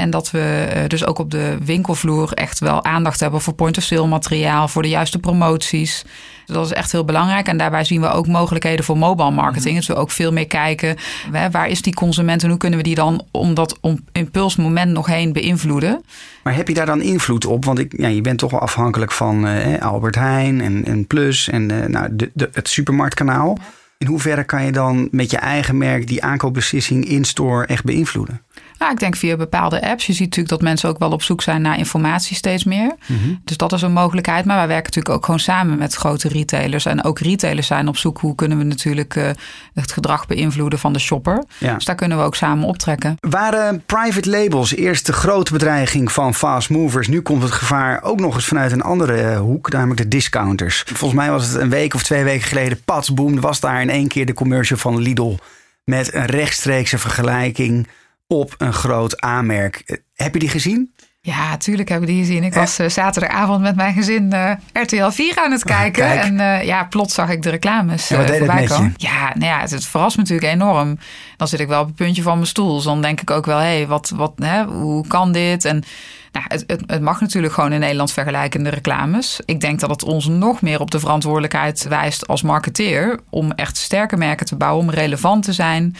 En 0.00 0.10
dat 0.10 0.30
we 0.30 0.72
uh, 0.76 0.82
dus 0.86 1.06
ook 1.06 1.18
op 1.18 1.30
de 1.30 1.58
winkelvloer 1.64 2.32
echt 2.32 2.58
wel 2.58 2.84
aandacht 2.84 3.20
hebben 3.20 3.40
voor 3.40 3.54
point-of-sale 3.54 4.06
materiaal, 4.06 4.68
voor 4.68 4.82
de 4.82 4.88
juiste 4.88 5.18
promoties. 5.18 6.04
Dus 6.46 6.56
dat 6.56 6.64
is 6.66 6.72
echt 6.72 6.92
heel 6.92 7.04
belangrijk. 7.04 7.46
En 7.46 7.56
daarbij 7.56 7.84
zien 7.84 8.00
we 8.00 8.08
ook 8.08 8.26
mogelijkheden 8.26 8.84
voor 8.84 8.98
mobile 8.98 9.30
marketing. 9.30 9.76
Dus 9.76 9.86
we 9.86 9.94
ook 9.94 10.10
veel 10.10 10.32
meer 10.32 10.46
kijken, 10.46 10.96
hè, 11.32 11.50
waar 11.50 11.68
is 11.68 11.82
die 11.82 11.94
consument 11.94 12.42
en 12.42 12.48
hoe 12.48 12.58
kunnen 12.58 12.78
we 12.78 12.84
die 12.84 12.94
dan 12.94 13.26
om 13.30 13.54
dat 13.54 13.78
impulsmoment 14.12 14.92
nog 14.92 15.06
heen 15.06 15.32
beïnvloeden. 15.32 16.04
Maar 16.42 16.54
heb 16.54 16.68
je 16.68 16.74
daar 16.74 16.86
dan 16.86 17.02
invloed 17.02 17.46
op? 17.46 17.64
Want 17.64 17.78
ik, 17.78 17.94
ja, 17.96 18.08
je 18.08 18.20
bent 18.20 18.38
toch 18.38 18.50
wel 18.50 18.60
afhankelijk 18.60 19.12
van 19.12 19.46
uh, 19.46 19.82
Albert 19.82 20.14
Heijn 20.14 20.60
en, 20.60 20.84
en 20.84 21.06
Plus 21.06 21.48
en 21.48 21.72
uh, 21.72 21.84
nou, 21.86 22.08
de, 22.12 22.30
de, 22.34 22.48
het 22.52 22.68
supermarktkanaal. 22.68 23.58
In 23.98 24.06
hoeverre 24.06 24.44
kan 24.44 24.64
je 24.64 24.72
dan 24.72 25.08
met 25.10 25.30
je 25.30 25.36
eigen 25.36 25.78
merk 25.78 26.06
die 26.06 26.22
aankoopbeslissing 26.22 27.04
in-store 27.04 27.66
echt 27.66 27.84
beïnvloeden? 27.84 28.42
Nou, 28.80 28.92
ik 28.92 28.98
denk 28.98 29.16
via 29.16 29.36
bepaalde 29.36 29.82
apps. 29.82 30.06
Je 30.06 30.12
ziet 30.12 30.24
natuurlijk 30.24 30.48
dat 30.48 30.62
mensen 30.62 30.88
ook 30.88 30.98
wel 30.98 31.10
op 31.10 31.22
zoek 31.22 31.42
zijn 31.42 31.62
naar 31.62 31.78
informatie 31.78 32.36
steeds 32.36 32.64
meer. 32.64 32.94
Mm-hmm. 33.06 33.40
Dus 33.44 33.56
dat 33.56 33.72
is 33.72 33.82
een 33.82 33.92
mogelijkheid. 33.92 34.44
Maar 34.44 34.56
wij 34.56 34.66
werken 34.66 34.84
natuurlijk 34.84 35.14
ook 35.14 35.24
gewoon 35.24 35.40
samen 35.40 35.78
met 35.78 35.94
grote 35.94 36.28
retailers. 36.28 36.86
En 36.86 37.04
ook 37.04 37.18
retailers 37.18 37.66
zijn 37.66 37.88
op 37.88 37.96
zoek 37.96 38.18
hoe 38.18 38.34
kunnen 38.34 38.58
we 38.58 38.64
natuurlijk 38.64 39.14
uh, 39.14 39.30
het 39.74 39.92
gedrag 39.92 40.26
beïnvloeden 40.26 40.78
van 40.78 40.92
de 40.92 40.98
shopper. 40.98 41.44
Ja. 41.58 41.74
Dus 41.74 41.84
daar 41.84 41.94
kunnen 41.94 42.18
we 42.18 42.24
ook 42.24 42.34
samen 42.34 42.66
optrekken. 42.66 43.16
Waren 43.20 43.82
private 43.86 44.30
labels 44.30 44.74
eerst 44.74 45.06
de 45.06 45.12
grote 45.12 45.52
bedreiging 45.52 46.12
van 46.12 46.34
fast 46.34 46.70
movers? 46.70 47.08
Nu 47.08 47.20
komt 47.20 47.42
het 47.42 47.52
gevaar 47.52 48.02
ook 48.02 48.20
nog 48.20 48.34
eens 48.34 48.46
vanuit 48.46 48.72
een 48.72 48.82
andere 48.82 49.36
hoek, 49.36 49.72
namelijk 49.72 50.00
de 50.00 50.08
discounters. 50.08 50.82
Volgens 50.86 51.20
mij 51.20 51.30
was 51.30 51.46
het 51.46 51.60
een 51.60 51.70
week 51.70 51.94
of 51.94 52.02
twee 52.02 52.24
weken 52.24 52.48
geleden. 52.48 52.82
Pats, 52.84 53.14
boom, 53.14 53.40
was 53.40 53.60
daar 53.60 53.80
in 53.80 53.90
één 53.90 54.08
keer 54.08 54.26
de 54.26 54.34
commercial 54.34 54.78
van 54.78 55.00
Lidl. 55.00 55.36
Met 55.84 56.14
een 56.14 56.26
rechtstreekse 56.26 56.98
vergelijking 56.98 57.86
op 58.30 58.54
een 58.58 58.72
groot 58.72 59.20
aanmerk. 59.20 60.02
Heb 60.14 60.34
je 60.34 60.40
die 60.40 60.48
gezien? 60.48 60.94
Ja, 61.22 61.56
tuurlijk 61.56 61.88
hebben 61.88 62.08
die 62.08 62.18
gezien. 62.18 62.44
Ik 62.44 62.54
was 62.54 62.80
uh, 62.80 62.88
zaterdagavond 62.88 63.60
met 63.60 63.76
mijn 63.76 63.94
gezin 63.94 64.30
uh, 64.34 64.50
RTL 64.72 65.08
4 65.08 65.38
aan 65.38 65.50
het 65.50 65.64
kijken. 65.64 66.02
Kijk. 66.02 66.24
En 66.24 66.34
uh, 66.34 66.62
ja, 66.62 66.84
plots 66.84 67.14
zag 67.14 67.30
ik 67.30 67.42
de 67.42 67.50
reclames 67.50 68.08
ja, 68.08 68.16
wat 68.16 68.26
deed 68.26 68.38
voorbij 68.38 68.66
komen. 68.66 68.94
Ja, 68.96 69.32
nou 69.34 69.44
ja, 69.44 69.60
het, 69.60 69.70
het, 69.70 69.86
verrast 69.86 70.16
me 70.16 70.22
natuurlijk 70.22 70.52
enorm. 70.52 70.98
Dan 71.36 71.48
zit 71.48 71.60
ik 71.60 71.68
wel 71.68 71.80
op 71.80 71.86
het 71.86 71.96
puntje 71.96 72.22
van 72.22 72.34
mijn 72.34 72.46
stoel. 72.46 72.74
Dus 72.74 72.84
dan 72.84 73.02
denk 73.02 73.20
ik 73.20 73.30
ook 73.30 73.46
wel, 73.46 73.58
hé, 73.58 73.76
hey, 73.76 73.86
wat, 73.86 74.12
wat, 74.16 74.32
hè, 74.36 74.64
hoe 74.64 75.06
kan 75.06 75.32
dit? 75.32 75.64
En 75.64 75.82
nou, 76.32 76.44
het, 76.48 76.64
het, 76.66 76.82
het, 76.86 77.00
mag 77.00 77.20
natuurlijk 77.20 77.52
gewoon 77.52 77.72
in 77.72 77.80
Nederland 77.80 78.12
vergelijkende 78.12 78.70
reclames. 78.70 79.40
Ik 79.44 79.60
denk 79.60 79.80
dat 79.80 79.90
het 79.90 80.04
ons 80.04 80.26
nog 80.26 80.60
meer 80.60 80.80
op 80.80 80.90
de 80.90 81.00
verantwoordelijkheid 81.00 81.86
wijst 81.88 82.26
als 82.26 82.42
marketeer... 82.42 83.20
om 83.30 83.52
echt 83.52 83.76
sterke 83.76 84.16
merken 84.16 84.46
te 84.46 84.56
bouwen, 84.56 84.84
om 84.84 84.90
relevant 84.90 85.44
te 85.44 85.52
zijn 85.52 85.96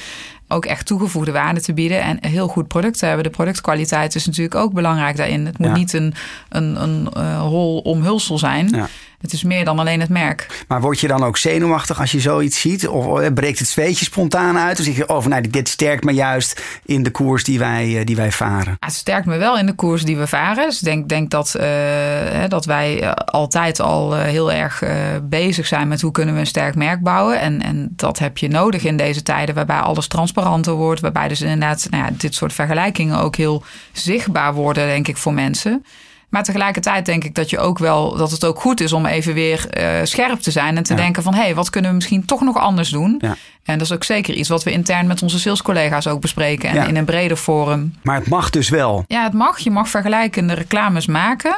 ook 0.53 0.65
echt 0.65 0.87
toegevoegde 0.87 1.33
waarde 1.33 1.61
te 1.61 1.73
bieden 1.75 2.03
en 2.03 2.19
heel 2.27 2.49
goed 2.49 2.69
product 2.69 2.99
te 2.99 3.07
hebben. 3.07 3.25
De 3.25 3.31
productkwaliteit 3.31 4.15
is 4.15 4.27
natuurlijk 4.27 4.55
ook 4.55 4.73
belangrijk 4.73 5.17
daarin. 5.17 5.47
Het 5.47 5.59
moet 5.59 5.69
Ja. 5.69 5.75
niet 5.77 5.93
een, 5.93 6.15
een, 6.49 6.83
een 6.83 7.09
hol 7.39 7.79
omhulsel 7.79 8.39
zijn. 8.39 8.69
Ja. 8.69 8.89
Het 9.21 9.33
is 9.33 9.43
meer 9.43 9.65
dan 9.65 9.79
alleen 9.79 10.01
het 10.01 10.09
merk. 10.09 10.65
Maar 10.69 10.81
word 10.81 11.01
je 11.01 11.09
dan 11.09 11.25
ook 11.25 11.37
zenuwachtig 11.37 12.01
als 12.01 12.13
je 12.13 12.21
zoiets 12.21 12.61
ziet? 12.61 12.89
Of 12.89 13.21
eh, 13.21 13.33
breekt 13.33 13.59
het 13.59 13.69
zweetje 13.69 14.05
spontaan 14.05 14.59
uit? 14.59 14.79
Of 14.79 14.85
zeg 14.85 14.97
je, 14.97 15.09
oh, 15.09 15.27
nou, 15.27 15.51
dit 15.51 15.69
sterkt 15.69 16.05
me 16.05 16.13
juist 16.13 16.63
in 16.85 17.03
de 17.03 17.11
koers 17.11 17.45
die 17.45 17.59
wij, 17.59 17.99
eh, 17.99 18.07
die 18.07 18.17
wij 18.17 18.33
varen? 18.33 18.77
Het 18.79 18.93
sterkt 18.93 19.27
me 19.27 19.37
wel 19.37 19.59
in 19.59 19.67
de 19.67 19.73
koers 19.73 20.05
die 20.05 20.17
we 20.17 20.27
varen. 20.27 20.67
Dus 20.67 20.79
ik 20.79 20.85
denk, 20.85 21.09
denk 21.09 21.31
dat, 21.31 21.55
uh, 21.57 21.63
hè, 21.63 22.49
dat 22.49 22.65
wij 22.65 23.15
altijd 23.15 23.81
al 23.81 24.15
heel 24.15 24.53
erg 24.53 24.83
bezig 25.23 25.67
zijn 25.67 25.89
met 25.89 26.01
hoe 26.01 26.13
kunnen 26.13 26.35
we 26.35 26.41
een 26.41 26.47
sterk 26.47 26.75
merk 26.75 27.01
bouwen. 27.01 27.41
En, 27.41 27.63
en 27.63 27.89
dat 27.91 28.19
heb 28.19 28.39
je 28.39 28.49
nodig 28.49 28.85
in 28.85 28.97
deze 28.97 29.23
tijden 29.23 29.55
waarbij 29.55 29.79
alles 29.79 30.07
transparanter 30.07 30.73
wordt. 30.73 31.01
Waarbij 31.01 31.29
dus 31.29 31.41
inderdaad 31.41 31.87
nou 31.91 32.05
ja, 32.05 32.11
dit 32.17 32.35
soort 32.35 32.53
vergelijkingen 32.53 33.19
ook 33.19 33.37
heel 33.37 33.63
zichtbaar 33.93 34.55
worden, 34.55 34.87
denk 34.87 35.09
ik, 35.09 35.17
voor 35.17 35.35
mensen. 35.35 35.85
Maar 36.31 36.43
tegelijkertijd 36.43 37.07
denk 37.07 37.25
ik 37.25 37.35
dat 37.35 37.51
je 37.51 37.59
ook 37.59 37.79
wel 37.79 38.17
dat 38.17 38.31
het 38.31 38.45
ook 38.45 38.61
goed 38.61 38.81
is 38.81 38.93
om 38.93 39.07
even 39.07 39.35
weer 39.35 39.67
uh, 39.79 39.99
scherp 40.03 40.41
te 40.41 40.51
zijn 40.51 40.77
en 40.77 40.83
te 40.83 40.95
denken 40.95 41.23
van 41.23 41.35
hé, 41.35 41.43
hey, 41.43 41.55
wat 41.55 41.71
kunnen 41.71 41.91
we 41.91 41.97
misschien 41.97 42.25
toch 42.25 42.41
nog 42.41 42.59
anders 42.59 42.89
doen? 42.89 43.17
Ja. 43.19 43.37
En 43.65 43.79
dat 43.79 43.87
is 43.87 43.93
ook 43.93 44.05
zeker 44.05 44.35
iets 44.35 44.49
wat 44.49 44.63
we 44.63 44.73
intern 44.73 45.07
met 45.07 45.23
onze 45.23 45.39
salescollega's 45.39 46.07
ook 46.07 46.21
bespreken 46.21 46.71
en 46.71 46.89
in 46.89 46.97
een 46.97 47.05
breder 47.05 47.37
forum. 47.37 47.95
Maar 48.03 48.17
het 48.17 48.29
mag 48.29 48.51
dus 48.51 48.69
wel. 48.69 49.05
Ja, 49.07 49.23
het 49.23 49.33
mag. 49.33 49.59
Je 49.59 49.71
mag 49.71 49.89
vergelijkende 49.89 50.55
reclames 50.55 51.07
maken. 51.07 51.57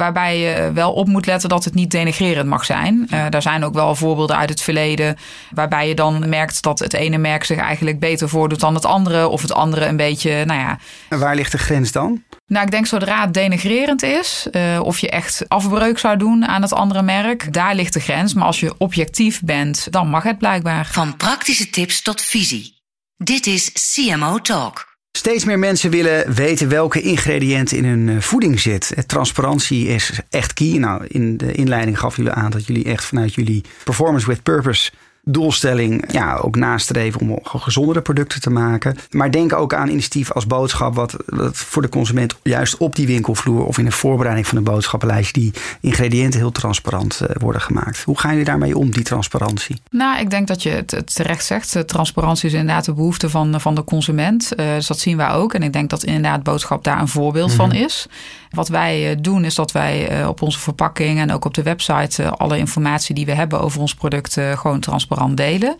Waarbij 0.00 0.38
je 0.38 0.70
wel 0.72 0.92
op 0.92 1.06
moet 1.06 1.26
letten 1.26 1.48
dat 1.48 1.64
het 1.64 1.74
niet 1.74 1.90
denigrerend 1.90 2.48
mag 2.48 2.64
zijn. 2.64 3.08
Uh, 3.12 3.24
daar 3.30 3.42
zijn 3.42 3.64
ook 3.64 3.74
wel 3.74 3.94
voorbeelden 3.94 4.36
uit 4.36 4.48
het 4.48 4.62
verleden. 4.62 5.16
Waarbij 5.50 5.88
je 5.88 5.94
dan 5.94 6.28
merkt 6.28 6.62
dat 6.62 6.78
het 6.78 6.92
ene 6.92 7.18
merk 7.18 7.44
zich 7.44 7.58
eigenlijk 7.58 7.98
beter 7.98 8.28
voordoet 8.28 8.60
dan 8.60 8.74
het 8.74 8.84
andere. 8.84 9.28
Of 9.28 9.42
het 9.42 9.52
andere 9.52 9.86
een 9.86 9.96
beetje, 9.96 10.44
nou 10.44 10.60
ja. 10.60 10.78
En 11.08 11.18
waar 11.18 11.34
ligt 11.34 11.52
de 11.52 11.58
grens 11.58 11.92
dan? 11.92 12.22
Nou, 12.46 12.64
ik 12.64 12.70
denk 12.70 12.86
zodra 12.86 13.20
het 13.20 13.34
denigrerend 13.34 14.02
is, 14.02 14.48
uh, 14.52 14.80
of 14.82 14.98
je 14.98 15.10
echt 15.10 15.44
afbreuk 15.48 15.98
zou 15.98 16.16
doen 16.16 16.46
aan 16.46 16.62
het 16.62 16.72
andere 16.72 17.02
merk, 17.02 17.52
daar 17.52 17.74
ligt 17.74 17.92
de 17.92 18.00
grens. 18.00 18.34
Maar 18.34 18.44
als 18.44 18.60
je 18.60 18.74
objectief 18.78 19.40
bent, 19.42 19.92
dan 19.92 20.08
mag 20.08 20.22
het 20.22 20.38
blijkbaar. 20.38 20.86
Van 20.86 21.16
praktische 21.16 21.70
tips 21.70 22.02
tot 22.02 22.22
visie. 22.22 22.78
Dit 23.16 23.46
is 23.46 23.72
CMO 23.72 24.38
Talk. 24.38 24.89
Steeds 25.12 25.44
meer 25.44 25.58
mensen 25.58 25.90
willen 25.90 26.34
weten 26.34 26.68
welke 26.68 27.00
ingrediënten 27.00 27.76
in 27.76 27.84
hun 27.84 28.08
eh, 28.08 28.18
voeding 28.18 28.60
zit. 28.60 28.92
Eh, 28.92 29.04
transparantie 29.04 29.86
is 29.86 30.20
echt 30.30 30.52
key. 30.52 30.78
Nou, 30.78 31.06
in 31.06 31.36
de 31.36 31.52
inleiding 31.52 31.98
gaf 31.98 32.16
jullie 32.16 32.32
aan 32.32 32.50
dat 32.50 32.66
jullie 32.66 32.84
echt 32.84 33.04
vanuit 33.04 33.34
jullie 33.34 33.64
performance 33.84 34.26
with 34.26 34.42
purpose 34.42 34.90
doelstelling 35.30 36.12
ja, 36.12 36.36
ook 36.36 36.56
nastreven 36.56 37.20
om 37.20 37.38
gezondere 37.42 38.00
producten 38.00 38.40
te 38.40 38.50
maken. 38.50 38.96
Maar 39.10 39.30
denk 39.30 39.52
ook 39.52 39.74
aan 39.74 39.88
initiatief 39.88 40.32
als 40.32 40.46
boodschap, 40.46 40.94
wat, 40.94 41.16
wat 41.26 41.56
voor 41.56 41.82
de 41.82 41.88
consument 41.88 42.36
juist 42.42 42.76
op 42.76 42.96
die 42.96 43.06
winkelvloer 43.06 43.64
of 43.64 43.78
in 43.78 43.84
de 43.84 43.90
voorbereiding 43.90 44.46
van 44.46 44.58
een 44.58 44.64
boodschappenlijst 44.64 45.34
die 45.34 45.52
ingrediënten 45.80 46.40
heel 46.40 46.52
transparant 46.52 47.20
uh, 47.22 47.28
worden 47.40 47.60
gemaakt. 47.60 48.02
Hoe 48.02 48.18
gaan 48.18 48.30
jullie 48.30 48.46
daarmee 48.46 48.78
om, 48.78 48.90
die 48.90 49.02
transparantie? 49.02 49.80
Nou, 49.90 50.20
ik 50.20 50.30
denk 50.30 50.46
dat 50.46 50.62
je 50.62 50.70
het, 50.70 51.14
terecht 51.14 51.44
zegt. 51.44 51.88
Transparantie 51.88 52.48
is 52.48 52.54
inderdaad 52.54 52.84
de 52.84 52.92
behoefte 52.92 53.30
van, 53.30 53.60
van 53.60 53.74
de 53.74 53.84
consument. 53.84 54.52
Uh, 54.56 54.74
dus 54.74 54.86
dat 54.86 54.98
zien 54.98 55.16
wij 55.16 55.30
ook. 55.30 55.54
En 55.54 55.62
ik 55.62 55.72
denk 55.72 55.90
dat 55.90 56.04
inderdaad 56.04 56.42
boodschap 56.42 56.84
daar 56.84 57.00
een 57.00 57.08
voorbeeld 57.08 57.52
van 57.52 57.68
mhm. 57.68 57.76
is. 57.76 58.06
Wat 58.50 58.68
wij 58.68 59.10
eh, 59.10 59.16
doen 59.20 59.44
is 59.44 59.54
dat 59.54 59.72
wij 59.72 60.26
op 60.26 60.42
onze 60.42 60.58
verpakking 60.58 61.18
en 61.18 61.32
ook 61.32 61.44
op 61.44 61.54
de 61.54 61.62
website 61.62 62.30
alle 62.30 62.58
informatie 62.58 63.14
die 63.14 63.26
we 63.26 63.34
hebben 63.34 63.60
over 63.60 63.80
ons 63.80 63.94
product 63.94 64.36
gewoon 64.54 64.80
transparant 64.80 65.36
delen. 65.36 65.76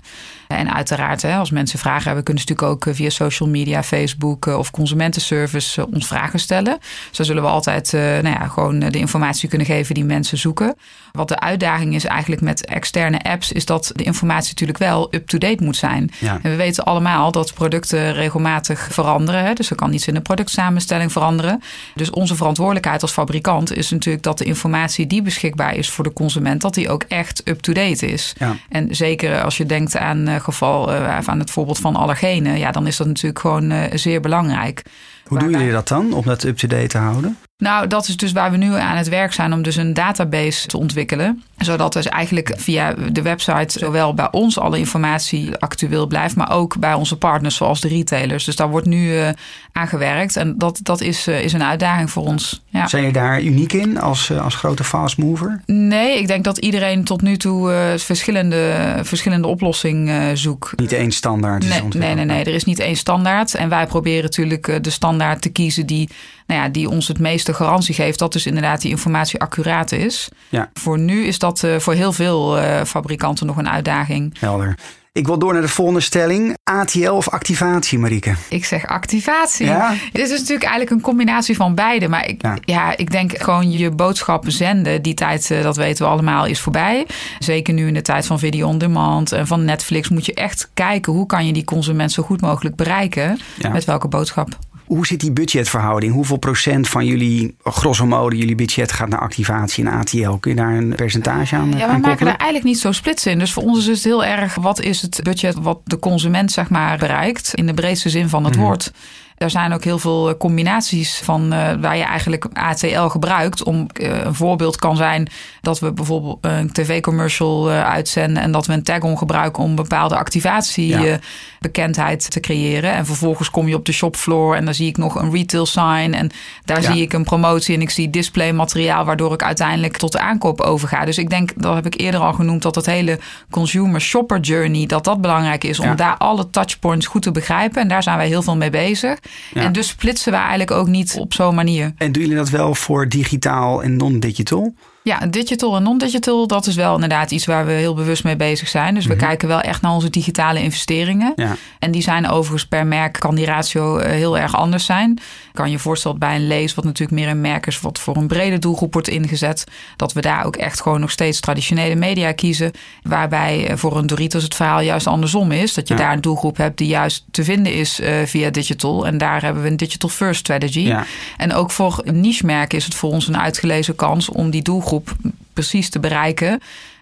En 0.57 0.75
uiteraard, 0.75 1.25
als 1.25 1.51
mensen 1.51 1.79
vragen 1.79 2.05
hebben, 2.05 2.25
kunnen 2.25 2.43
ze 2.43 2.49
natuurlijk 2.49 2.79
ook 2.79 2.87
eh, 2.87 2.99
via 2.99 3.11
social 3.11 3.49
media, 3.49 3.83
Facebook 3.83 4.47
eh, 4.47 4.59
of 4.59 4.71
consumentenservice 4.71 5.81
eh, 5.81 5.93
ons 5.93 6.07
vragen 6.07 6.39
stellen. 6.39 6.79
Zo 7.11 7.23
zullen 7.23 7.43
we 7.43 7.49
altijd 7.49 7.93
nou 7.93 8.29
ja, 8.29 8.49
gewoon 8.49 8.79
de 8.79 8.99
informatie 8.99 9.49
kunnen 9.49 9.67
geven 9.67 9.95
die 9.95 10.05
mensen 10.05 10.39
zoeken. 10.39 10.75
Wat 11.13 11.29
de 11.29 11.41
uitdaging 11.41 11.95
is 11.95 12.05
eigenlijk 12.05 12.43
met 12.43 12.67
externe 12.67 13.23
apps, 13.23 13.53
is 13.53 13.65
dat 13.65 13.93
de 13.95 14.03
informatie 14.03 14.51
natuurlijk 14.51 14.79
wel 14.79 15.09
up-to-date 15.11 15.65
moet 15.65 15.77
zijn. 15.77 16.11
En 16.21 16.41
we 16.43 16.57
weten 16.57 16.85
allemaal 16.85 17.33
dat 17.33 17.55
producten 17.55 18.13
regelmatig 18.13 18.89
veranderen. 18.91 19.55
Dus 19.55 19.71
er 19.71 19.77
kan 19.77 19.93
iets 19.93 20.07
in 20.07 20.15
de 20.15 20.21
productsamenstelling 20.21 21.13
veranderen. 21.13 21.63
Dus 21.95 22.11
onze 22.11 22.37
verantwoordelijkheid 22.37 22.60
als 23.03 23.13
fabrikant 23.13 23.77
is 23.77 23.91
natuurlijk 23.91 24.25
dat 24.25 24.39
de 24.39 24.45
informatie 24.45 25.07
die 25.07 25.23
beschikbaar 25.23 25.75
is 25.75 25.91
voor 25.91 26.05
de 26.05 26.13
consument, 26.13 26.61
dat 26.61 26.75
die 26.75 26.89
ook 26.89 27.03
echt 27.09 27.49
up-to-date 27.49 28.07
is. 28.07 28.35
Ja. 28.39 28.57
En 28.69 28.95
zeker 28.95 29.43
als 29.43 29.57
je 29.57 29.67
denkt 29.67 29.97
aan 29.97 30.41
geval, 30.41 30.93
uh, 30.93 31.19
aan 31.19 31.39
het 31.39 31.51
voorbeeld 31.51 31.79
van 31.79 31.97
allergenen, 31.97 32.59
ja, 32.59 32.71
dan 32.71 32.87
is 32.87 32.97
dat 32.97 33.07
natuurlijk 33.07 33.41
gewoon 33.41 33.71
uh, 33.71 33.85
zeer 33.95 34.21
belangrijk. 34.21 34.83
Hoe 35.27 35.39
doen 35.39 35.51
jullie 35.51 35.73
dat 35.73 35.89
dan 35.89 36.13
om 36.13 36.25
dat 36.25 36.45
up-to-date 36.45 36.87
te 36.87 36.99
houden? 36.99 37.39
Nou, 37.61 37.87
dat 37.87 38.09
is 38.09 38.17
dus 38.17 38.33
waar 38.33 38.51
we 38.51 38.57
nu 38.57 38.75
aan 38.75 38.97
het 38.97 39.09
werk 39.09 39.33
zijn 39.33 39.53
om 39.53 39.63
dus 39.63 39.77
een 39.77 39.95
database 39.95 40.67
te 40.67 40.79
ontwikkelen. 40.79 41.43
Zodat 41.59 41.93
dus 41.93 42.09
eigenlijk 42.09 42.53
via 42.57 42.95
de 43.13 43.23
website 43.23 43.79
zowel 43.79 44.15
bij 44.15 44.29
ons 44.31 44.59
alle 44.59 44.79
informatie 44.79 45.57
actueel 45.57 46.07
blijft, 46.07 46.37
maar 46.37 46.53
ook 46.53 46.79
bij 46.79 46.95
onze 46.95 47.17
partners 47.17 47.57
zoals 47.57 47.81
de 47.81 47.89
retailers. 47.89 48.45
Dus 48.45 48.57
daar 48.57 48.71
wordt 48.71 48.87
nu 48.87 49.15
uh, 49.15 49.29
aan 49.73 49.89
gewerkt 49.89 50.37
en 50.37 50.59
dat, 50.59 50.81
dat 50.83 51.01
is, 51.01 51.29
uh, 51.29 51.45
is 51.45 51.53
een 51.53 51.63
uitdaging 51.63 52.11
voor 52.11 52.25
ons. 52.25 52.63
Ja. 52.69 52.87
Zijn 52.87 53.05
je 53.05 53.13
daar 53.13 53.43
uniek 53.43 53.73
in 53.73 54.01
als, 54.01 54.29
uh, 54.29 54.45
als 54.45 54.55
grote 54.55 54.85
fast 54.85 55.19
mover? 55.19 55.63
Nee, 55.67 56.19
ik 56.19 56.27
denk 56.27 56.45
dat 56.45 56.59
iedereen 56.59 57.05
tot 57.05 57.23
nu 57.23 57.37
toe 57.37 57.95
verschillende, 57.99 58.95
verschillende 59.03 59.47
oplossingen 59.47 60.39
zoekt. 60.39 60.81
Niet 60.81 60.93
één 60.93 61.11
standaard. 61.11 61.69
Nee, 61.69 61.83
nee, 61.83 62.15
nee, 62.15 62.25
nee, 62.25 62.45
er 62.45 62.55
is 62.55 62.65
niet 62.65 62.79
één 62.79 62.97
standaard. 62.97 63.55
En 63.55 63.69
wij 63.69 63.87
proberen 63.87 64.23
natuurlijk 64.23 64.85
de 64.85 64.91
standaard 64.91 65.43
te 65.43 65.49
kiezen 65.49 65.87
die 65.87 66.09
nou 66.51 66.63
ja, 66.63 66.69
die 66.69 66.89
ons 66.89 67.09
het 67.09 67.19
meeste 67.19 67.55
garantie 67.55 67.95
geeft 67.95 68.19
dat 68.19 68.33
dus 68.33 68.47
inderdaad 68.47 68.81
die 68.81 68.91
informatie 68.91 69.41
accuraat 69.41 69.93
is. 69.93 70.29
Ja. 70.49 70.71
Voor 70.73 70.99
nu 70.99 71.25
is 71.25 71.39
dat 71.39 71.63
uh, 71.63 71.79
voor 71.79 71.95
heel 71.95 72.13
veel 72.13 72.59
uh, 72.59 72.85
fabrikanten 72.85 73.47
nog 73.47 73.57
een 73.57 73.69
uitdaging. 73.69 74.37
Helder. 74.39 74.75
Ik 75.13 75.27
wil 75.27 75.39
door 75.39 75.53
naar 75.53 75.63
de 75.63 75.69
volgende 75.69 76.01
stelling. 76.01 76.57
ATL 76.65 77.11
of 77.11 77.29
activatie, 77.29 77.99
Marieke? 77.99 78.35
Ik 78.49 78.65
zeg 78.65 78.87
activatie. 78.87 79.67
Ja? 79.67 79.95
Dit 80.13 80.23
is 80.23 80.31
natuurlijk 80.31 80.63
eigenlijk 80.63 80.91
een 80.91 81.01
combinatie 81.01 81.57
van 81.57 81.75
beide. 81.75 82.09
Maar 82.09 82.29
ik, 82.29 82.43
ja. 82.65 82.97
ik 82.97 83.11
denk 83.11 83.43
gewoon 83.43 83.71
je 83.71 83.91
boodschappen 83.91 84.53
zenden. 84.53 85.03
Die 85.03 85.15
tijd, 85.15 85.51
uh, 85.51 85.63
dat 85.63 85.77
weten 85.77 86.05
we 86.05 86.11
allemaal, 86.11 86.47
is 86.47 86.61
voorbij. 86.61 87.07
Zeker 87.39 87.75
nu 87.75 87.87
in 87.87 87.95
de 87.95 88.03
tijd 88.03 88.27
van 88.27 88.39
video 88.39 88.67
on 88.67 88.79
demand 88.79 89.33
en 89.33 89.47
van 89.47 89.65
Netflix... 89.65 90.09
moet 90.09 90.27
je 90.27 90.35
echt 90.35 90.71
kijken 90.75 91.13
hoe 91.13 91.27
kan 91.27 91.47
je 91.47 91.53
die 91.53 91.65
consument 91.65 92.13
zo 92.13 92.23
goed 92.23 92.41
mogelijk 92.41 92.77
bereiken. 92.77 93.39
Met 93.73 93.85
welke 93.85 94.09
boodschap. 94.09 94.49
Hoe 94.91 95.07
zit 95.07 95.21
die 95.21 95.33
budgetverhouding? 95.33 96.13
Hoeveel 96.13 96.37
procent 96.37 96.89
van 96.89 97.07
jullie, 97.07 97.57
grosso 97.63 98.07
modo, 98.07 98.37
jullie 98.37 98.55
budget 98.55 98.93
gaat 98.93 99.09
naar 99.09 99.19
activatie 99.21 99.85
en 99.85 99.93
ATL? 99.93 100.31
Kun 100.31 100.51
je 100.51 100.57
daar 100.57 100.75
een 100.75 100.95
percentage 100.95 101.57
aan 101.57 101.73
Ja, 101.77 101.93
we 101.93 101.99
maken 101.99 102.27
er 102.27 102.37
eigenlijk 102.37 102.65
niet 102.65 102.79
zo 102.79 102.93
splits 102.93 103.27
in. 103.27 103.39
Dus 103.39 103.53
voor 103.53 103.63
ons 103.63 103.79
is 103.79 103.87
het 103.87 104.05
heel 104.05 104.25
erg, 104.25 104.55
wat 104.55 104.81
is 104.81 105.03
het 105.03 105.21
budget 105.23 105.55
wat 105.55 105.81
de 105.85 105.99
consument 105.99 106.53
zeg 106.53 106.71
maar 106.71 106.99
bereikt? 106.99 107.55
In 107.55 107.67
de 107.67 107.75
breedste 107.75 108.09
zin 108.09 108.29
van 108.29 108.45
het 108.45 108.55
mhm. 108.55 108.65
woord. 108.65 108.93
Er 109.41 109.51
zijn 109.51 109.73
ook 109.73 109.85
heel 109.85 109.99
veel 109.99 110.29
eh, 110.29 110.35
combinaties 110.39 111.19
van 111.19 111.55
uh, 111.55 111.73
waar 111.81 111.97
je 111.97 112.03
eigenlijk 112.03 112.47
ATL 112.53 113.07
gebruikt. 113.07 113.63
Om 113.63 113.87
uh, 114.01 114.25
een 114.25 114.35
voorbeeld 114.35 114.77
kan 114.77 114.97
zijn 114.97 115.29
dat 115.61 115.79
we 115.79 115.93
bijvoorbeeld 115.93 116.39
een 116.41 116.73
tv-commercial 116.73 117.71
uh, 117.71 117.85
uitzenden 117.85 118.43
en 118.43 118.53
dat 118.53 118.67
we 118.67 118.73
een 118.73 118.83
tag-on 118.83 119.19
gebruiken 119.19 119.63
om 119.63 119.75
bepaalde 119.75 120.17
activatiebekendheid 120.17 122.23
ja. 122.23 122.29
te 122.29 122.41
creëren. 122.41 122.93
En 122.93 123.07
vervolgens 123.07 123.51
kom 123.51 123.69
je 123.69 123.75
op 123.75 123.85
de 123.85 123.93
shopfloor 123.93 124.57
en 124.57 124.65
dan 124.65 124.75
zie 124.75 124.89
ik 124.89 124.97
nog 124.97 125.15
een 125.15 125.33
retail 125.33 125.67
sign 125.67 126.13
en 126.13 126.31
daar 126.65 126.83
zie 126.83 127.03
ik 127.03 127.13
een 127.13 127.25
promotie 127.25 127.75
en 127.75 127.81
ik 127.81 127.91
zie 127.91 128.11
displaymateriaal 128.11 129.05
waardoor 129.05 129.33
ik 129.33 129.43
uiteindelijk 129.43 129.97
tot 129.97 130.13
de 130.13 130.21
aankoop 130.21 130.61
overga. 130.61 131.05
Dus 131.05 131.19
ik 131.19 131.31
denk, 131.31 131.51
dat 131.57 131.75
heb 131.75 131.87
ik 131.87 132.01
eerder 132.01 132.21
al 132.21 132.33
genoemd, 132.33 132.63
dat 132.63 132.75
het 132.75 132.87
hele 132.87 133.19
consumer 133.51 134.01
shopper 134.01 134.41
journey, 134.41 134.87
dat 134.87 135.05
dat 135.05 135.21
belangrijk 135.21 135.65
is 135.65 135.79
om 135.79 135.97
daar 135.97 136.17
alle 136.17 136.51
touchpoints 136.51 137.07
goed 137.07 137.23
te 137.23 137.31
begrijpen. 137.31 137.83
En 137.83 137.89
daar 137.89 138.03
zijn 138.03 138.17
wij 138.17 138.27
heel 138.27 138.43
veel 138.43 138.57
mee 138.57 138.71
bezig. 138.71 139.19
En 139.55 139.73
dus 139.73 139.89
splitsen 139.89 140.33
we 140.33 140.39
eigenlijk 140.39 140.71
ook 140.71 140.87
niet 140.87 141.17
op 141.19 141.35
zo'n 141.35 141.55
manier. 141.55 141.93
En 141.97 142.13
doen 142.13 142.23
jullie 142.23 142.37
dat 142.37 142.51
wel 142.51 142.75
voor 142.75 143.09
digitaal 143.09 143.83
en 143.83 143.97
non-digital? 143.97 144.75
Ja, 145.03 145.27
digital 145.27 145.77
en 145.77 145.83
non-digital, 145.83 146.47
dat 146.47 146.67
is 146.67 146.75
wel 146.75 146.95
inderdaad 146.95 147.31
iets 147.31 147.47
waar 147.47 147.67
we 147.67 147.73
heel 147.73 147.95
bewust 147.95 148.25
mee 148.25 148.37
bezig 148.37 148.69
zijn. 148.69 148.95
Dus 148.95 149.07
we 149.07 149.15
mhm. 149.15 149.25
kijken 149.25 149.49
wel 149.49 149.61
echt 149.61 149.83
naar 149.83 149.93
onze 149.93 150.11
digitale 150.11 150.63
investeringen. 150.63 151.33
Ja. 151.37 151.57
En 151.79 151.91
die 151.91 152.03
zijn 152.03 152.29
overigens 152.29 152.67
per 152.67 152.87
merk, 152.87 153.13
kan 153.13 153.35
die 153.35 153.45
ratio 153.45 153.97
eh, 153.97 154.11
heel 154.11 154.39
erg 154.39 154.57
anders 154.57 154.85
zijn. 154.85 155.19
Kan 155.53 155.71
je 155.71 155.79
voorstellen 155.79 156.19
bij 156.19 156.35
een 156.35 156.47
lees, 156.47 156.75
wat 156.75 156.85
natuurlijk 156.85 157.21
meer 157.21 157.29
een 157.29 157.41
merk 157.41 157.67
is, 157.67 157.81
wat 157.81 157.99
voor 157.99 158.17
een 158.17 158.27
brede 158.27 158.59
doelgroep 158.59 158.93
wordt 158.93 159.09
ingezet, 159.09 159.65
dat 159.97 160.13
we 160.13 160.21
daar 160.21 160.45
ook 160.45 160.57
echt 160.57 160.81
gewoon 160.81 161.01
nog 161.01 161.11
steeds 161.11 161.41
traditionele 161.41 161.95
media 161.95 162.33
kiezen. 162.33 162.71
Waarbij 163.03 163.69
eh, 163.69 163.77
voor 163.77 163.97
een 163.97 164.07
Doritos 164.07 164.43
het 164.43 164.55
verhaal 164.55 164.81
juist 164.81 165.07
andersom 165.07 165.53
is. 165.53 165.75
Dat 165.75 165.89
je 165.89 165.95
daar 165.95 166.13
een 166.13 166.21
doelgroep 166.21 166.57
hebt 166.57 166.79
die 166.79 166.89
juist 166.89 167.25
te 167.31 167.45
vinden 167.45 167.75
is 167.75 168.01
uh, 168.01 168.09
via 168.25 168.51
digital. 168.51 169.07
En 169.07 169.19
daar 169.19 169.43
hebben 169.43 169.63
we 169.63 169.69
een 169.69 169.77
digital 169.77 170.09
first 170.09 170.41
strategy. 170.41 170.81
Ja. 170.81 171.05
En 171.37 171.53
ook 171.53 171.71
voor 171.71 172.03
niche 172.05 172.47
merken 172.47 172.79
is 172.79 172.85
het 172.85 172.95
voor 172.95 173.11
ons 173.11 173.29
een 173.29 173.39
uitgelezen 173.39 173.95
kans 173.95 174.29
om 174.29 174.51
die 174.51 174.63
doelgroep 174.63 175.17
precies 175.53 175.91
te 175.91 176.01
bereiken. 176.01 176.61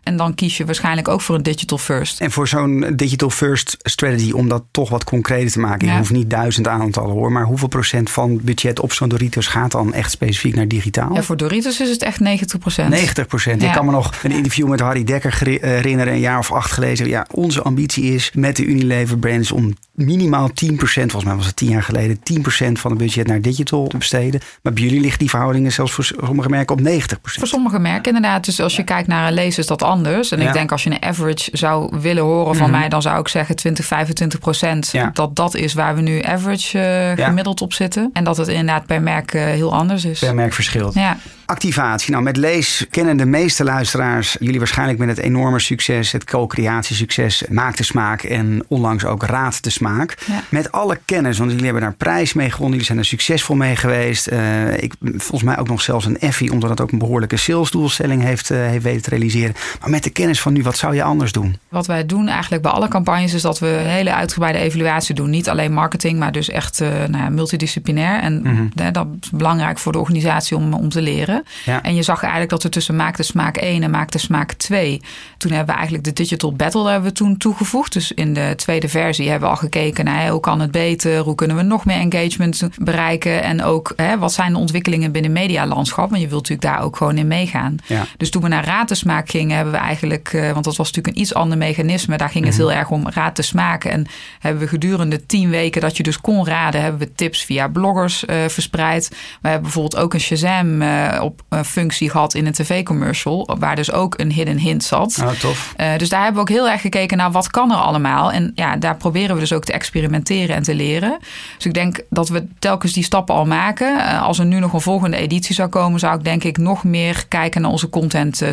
En 0.08 0.16
dan 0.16 0.34
kies 0.34 0.56
je 0.56 0.64
waarschijnlijk 0.64 1.08
ook 1.08 1.20
voor 1.20 1.34
een 1.34 1.42
digital 1.42 1.78
first. 1.78 2.20
En 2.20 2.30
voor 2.30 2.48
zo'n 2.48 2.92
digital 2.96 3.30
first 3.30 3.76
strategy, 3.78 4.30
om 4.30 4.48
dat 4.48 4.64
toch 4.70 4.88
wat 4.88 5.04
concreter 5.04 5.50
te 5.50 5.60
maken. 5.60 5.88
Je 5.88 5.96
hoeft 5.96 6.10
niet 6.10 6.30
duizend 6.30 6.68
aantallen 6.68 7.10
hoor. 7.10 7.32
Maar 7.32 7.44
hoeveel 7.44 7.68
procent 7.68 8.10
van 8.10 8.40
budget 8.42 8.80
op 8.80 8.92
zo'n 8.92 9.08
Doritos 9.08 9.46
gaat 9.46 9.70
dan 9.70 9.94
echt 9.94 10.10
specifiek 10.10 10.54
naar 10.54 10.68
digitaal? 10.68 11.14
Ja, 11.14 11.22
voor 11.22 11.36
Doritos 11.36 11.80
is 11.80 11.88
het 11.90 12.02
echt 12.02 12.20
90 12.20 12.58
procent. 12.58 12.90
90 12.90 13.26
procent. 13.26 13.62
Ik 13.62 13.72
kan 13.72 13.84
me 13.84 13.90
nog 13.90 14.12
een 14.22 14.30
interview 14.30 14.68
met 14.68 14.80
Harry 14.80 15.04
Dekker 15.04 15.38
herinneren, 15.42 16.12
een 16.12 16.20
jaar 16.20 16.38
of 16.38 16.52
acht 16.52 16.72
gelezen. 16.72 17.08
Ja, 17.08 17.26
onze 17.30 17.62
ambitie 17.62 18.14
is 18.14 18.30
met 18.34 18.56
de 18.56 18.64
Unilever 18.64 19.18
brands 19.18 19.52
om 19.52 19.74
minimaal 19.92 20.48
10%, 20.48 20.52
volgens 20.84 21.24
mij 21.24 21.34
was 21.34 21.46
het 21.46 21.56
tien 21.56 21.68
jaar 21.68 21.82
geleden, 21.82 22.18
10% 22.18 22.72
van 22.72 22.90
het 22.90 23.00
budget 23.00 23.26
naar 23.26 23.40
digital 23.40 23.86
te 23.86 23.96
besteden. 23.96 24.40
Maar 24.62 24.72
bij 24.72 24.82
jullie 24.82 25.00
liggen 25.00 25.18
die 25.18 25.30
verhoudingen 25.30 25.72
zelfs 25.72 25.92
voor 25.92 26.04
sommige 26.04 26.48
merken 26.48 26.76
op 26.76 26.80
90%. 26.80 27.20
Voor 27.22 27.46
sommige 27.46 27.78
merken 27.78 28.14
inderdaad. 28.14 28.44
Dus 28.44 28.60
als 28.60 28.76
je 28.76 28.84
kijkt 28.84 29.08
naar 29.08 29.26
een 29.26 29.32
lees 29.32 29.58
is 29.58 29.66
dat 29.66 29.82
anders 29.82 29.97
anders. 29.98 30.30
En 30.30 30.40
Ja. 30.40 30.46
ik 30.46 30.52
denk 30.52 30.72
als 30.72 30.82
je 30.82 30.90
een 30.90 31.02
average 31.02 31.50
zou 31.52 31.98
willen 32.00 32.22
horen 32.22 32.56
van 32.56 32.70
Mhm. 32.70 32.78
mij, 32.78 32.88
dan 32.88 33.02
zou 33.02 33.20
ik 33.20 33.28
zeggen 33.28 33.56
20, 33.56 33.84
25 33.84 34.38
procent. 34.38 34.88
Ja. 34.92 35.10
Dat 35.12 35.36
dat 35.36 35.54
is 35.54 35.74
waar 35.74 35.94
we 35.94 36.00
nu 36.00 36.22
average 36.22 36.78
eh, 36.78 37.24
gemiddeld 37.26 37.60
op 37.60 37.72
zitten. 37.72 38.10
En 38.12 38.24
dat 38.24 38.36
het 38.36 38.48
inderdaad 38.48 38.86
per 38.86 39.02
merk 39.02 39.34
eh, 39.34 39.42
heel 39.44 39.74
anders 39.74 40.04
is. 40.04 40.18
Per 40.18 40.34
merk 40.34 40.52
verschilt. 40.54 40.94
Ja. 40.94 41.16
Activatie. 41.46 42.10
Nou, 42.10 42.22
met 42.22 42.36
Lees 42.36 42.86
kennen 42.90 43.16
de 43.16 43.24
meeste 43.26 43.64
luisteraars 43.64 44.36
jullie 44.40 44.58
waarschijnlijk 44.58 44.98
met 44.98 45.08
het 45.08 45.18
enorme 45.18 45.58
succes, 45.58 46.12
het 46.12 46.24
co-creatiesucces, 46.24 47.42
Maak 47.50 47.76
de 47.76 47.82
Smaak 47.82 48.22
en 48.22 48.64
onlangs 48.68 49.04
ook 49.04 49.22
Raad 49.22 49.62
de 49.62 49.70
Smaak. 49.70 50.14
Ja. 50.26 50.42
Met 50.48 50.72
alle 50.72 50.98
kennis, 51.04 51.38
want 51.38 51.50
jullie 51.50 51.64
hebben 51.64 51.82
daar 51.82 51.94
prijs 51.94 52.32
mee 52.32 52.46
gewonnen, 52.50 52.70
jullie 52.70 52.86
zijn 52.86 52.98
er 52.98 53.04
succesvol 53.04 53.56
mee 53.56 53.76
geweest. 53.76 54.26
Eh, 54.26 54.82
ik, 54.82 54.94
volgens 55.00 55.42
mij 55.42 55.58
ook 55.58 55.68
nog 55.68 55.80
zelfs 55.82 56.06
een 56.06 56.18
Effie, 56.18 56.52
omdat 56.52 56.70
het 56.70 56.80
ook 56.80 56.92
een 56.92 56.98
behoorlijke 56.98 57.36
salesdoelstelling 57.36 58.22
heeft, 58.22 58.48
heeft 58.48 58.82
weten 58.84 59.02
te 59.02 59.10
realiseren. 59.10 59.54
Maar 59.80 59.87
met 59.88 60.02
de 60.02 60.10
kennis 60.10 60.40
van 60.40 60.52
nu, 60.52 60.62
wat 60.62 60.76
zou 60.76 60.94
je 60.94 61.02
anders 61.02 61.32
doen? 61.32 61.56
Wat 61.68 61.86
wij 61.86 62.06
doen 62.06 62.28
eigenlijk 62.28 62.62
bij 62.62 62.70
alle 62.72 62.88
campagnes 62.88 63.34
is 63.34 63.42
dat 63.42 63.58
we 63.58 63.66
een 63.68 63.86
hele 63.86 64.14
uitgebreide 64.14 64.58
evaluatie 64.58 65.14
doen. 65.14 65.30
Niet 65.30 65.48
alleen 65.48 65.72
marketing, 65.72 66.18
maar 66.18 66.32
dus 66.32 66.48
echt 66.50 66.80
eh, 66.80 66.88
nou 66.88 67.22
ja, 67.22 67.28
multidisciplinair. 67.28 68.20
En 68.20 68.40
Mhm. 68.42 68.66
hè, 68.74 68.90
dat 68.90 69.06
is 69.20 69.30
belangrijk 69.30 69.78
voor 69.78 69.92
de 69.92 69.98
organisatie 69.98 70.56
om, 70.56 70.74
om 70.74 70.88
te 70.88 71.02
leren. 71.02 71.44
Ja. 71.64 71.82
En 71.82 71.94
je 71.94 72.02
zag 72.02 72.20
eigenlijk 72.20 72.50
dat 72.50 72.64
er 72.64 72.70
tussen 72.70 72.96
Maak 72.96 73.16
de 73.16 73.22
Smaak 73.22 73.56
1 73.56 73.82
en 73.82 73.90
Maak 73.90 74.10
de 74.10 74.18
Smaak 74.18 74.52
2... 74.52 75.00
toen 75.36 75.50
hebben 75.50 75.66
we 75.68 75.74
eigenlijk 75.80 76.04
de 76.04 76.12
Digital 76.12 76.52
Battle 76.52 76.82
daar 76.82 76.92
hebben 76.92 77.08
we 77.10 77.16
toen 77.16 77.36
toegevoegd. 77.36 77.92
Dus 77.92 78.12
in 78.12 78.34
de 78.34 78.52
tweede 78.56 78.88
versie 78.88 79.28
hebben 79.30 79.48
we 79.48 79.54
al 79.54 79.60
gekeken 79.60 80.04
naar 80.04 80.28
hoe 80.28 80.40
kan 80.40 80.60
het 80.60 80.70
beter? 80.70 81.18
Hoe 81.18 81.34
kunnen 81.34 81.56
we 81.56 81.62
nog 81.62 81.84
meer 81.84 81.96
engagement 82.12 82.68
bereiken? 82.78 83.42
En 83.42 83.62
ook 83.62 83.92
hè, 83.96 84.18
wat 84.18 84.32
zijn 84.32 84.52
de 84.52 84.58
ontwikkelingen 84.58 85.12
binnen 85.12 85.32
medialandschap? 85.32 86.10
Want 86.10 86.22
je 86.22 86.28
wilt 86.28 86.48
natuurlijk 86.48 86.74
daar 86.74 86.84
ook 86.86 86.96
gewoon 86.96 87.16
in 87.18 87.26
meegaan. 87.26 87.76
Ja. 87.86 88.06
Dus 88.16 88.30
toen 88.30 88.42
we 88.42 88.48
naar 88.48 88.64
raad 88.64 88.88
te 88.88 88.94
smaak 88.94 89.30
gingen, 89.30 89.67
hebben 89.68 89.80
we 89.80 89.86
eigenlijk, 89.86 90.32
eh, 90.32 90.52
want 90.52 90.64
dat 90.64 90.76
was 90.76 90.86
natuurlijk 90.86 91.16
een 91.16 91.22
iets 91.22 91.34
ander 91.34 91.58
mechanisme, 91.58 92.16
daar 92.16 92.28
ging 92.28 92.44
het 92.44 92.54
Mhm. 92.54 92.62
heel 92.62 92.72
erg 92.72 92.90
om 92.90 93.08
raad 93.08 93.34
te 93.34 93.42
smaken. 93.42 93.90
En 93.90 94.06
hebben 94.38 94.62
we 94.62 94.68
gedurende 94.68 95.26
tien 95.26 95.50
weken 95.50 95.80
dat 95.80 95.96
je 95.96 96.02
dus 96.02 96.20
kon 96.20 96.46
raden, 96.46 96.80
hebben 96.82 97.00
we 97.00 97.12
tips 97.14 97.44
via 97.44 97.68
bloggers 97.68 98.24
eh, 98.24 98.36
verspreid. 98.48 99.08
We 99.08 99.48
hebben 99.48 99.62
bijvoorbeeld 99.62 100.02
ook 100.02 100.14
een 100.14 100.20
Shazam 100.20 100.82
eh, 100.82 101.20
op 101.22 101.42
een 101.48 101.64
functie 101.64 102.10
gehad 102.10 102.34
in 102.34 102.46
een 102.46 102.52
tv-commercial, 102.52 103.56
waar 103.58 103.76
dus 103.76 103.92
ook 103.92 104.18
een 104.18 104.32
hidden 104.32 104.58
hint 104.58 104.84
zat. 104.84 105.18
Oh, 105.22 105.30
tof. 105.30 105.74
Dus 105.96 106.08
daar 106.08 106.22
hebben 106.24 106.44
we 106.44 106.50
ook 106.50 106.56
heel 106.56 106.68
erg 106.68 106.80
gekeken 106.80 107.16
naar 107.16 107.30
wat 107.30 107.50
kan 107.50 107.70
er 107.70 107.76
allemaal. 107.76 108.32
En 108.32 108.52
ja, 108.54 108.76
daar 108.76 108.96
proberen 108.96 109.34
we 109.34 109.40
dus 109.40 109.52
ook 109.52 109.64
te 109.64 109.72
experimenteren 109.72 110.56
en 110.56 110.62
te 110.62 110.74
leren. 110.74 111.18
Dus 111.56 111.66
ik 111.66 111.74
denk 111.74 112.00
dat 112.10 112.28
we 112.28 112.46
telkens 112.58 112.92
die 112.92 113.02
stappen 113.04 113.34
al 113.34 113.46
maken. 113.46 114.20
Als 114.20 114.38
er 114.38 114.46
nu 114.46 114.58
nog 114.58 114.72
een 114.72 114.80
volgende 114.80 115.16
editie 115.16 115.54
zou 115.54 115.68
komen, 115.68 116.00
zou 116.00 116.18
ik 116.18 116.24
denk 116.24 116.44
ik 116.44 116.56
nog 116.56 116.84
meer 116.84 117.24
kijken 117.28 117.60
naar 117.60 117.70
onze 117.70 117.88
content 117.88 118.42
eh, 118.42 118.52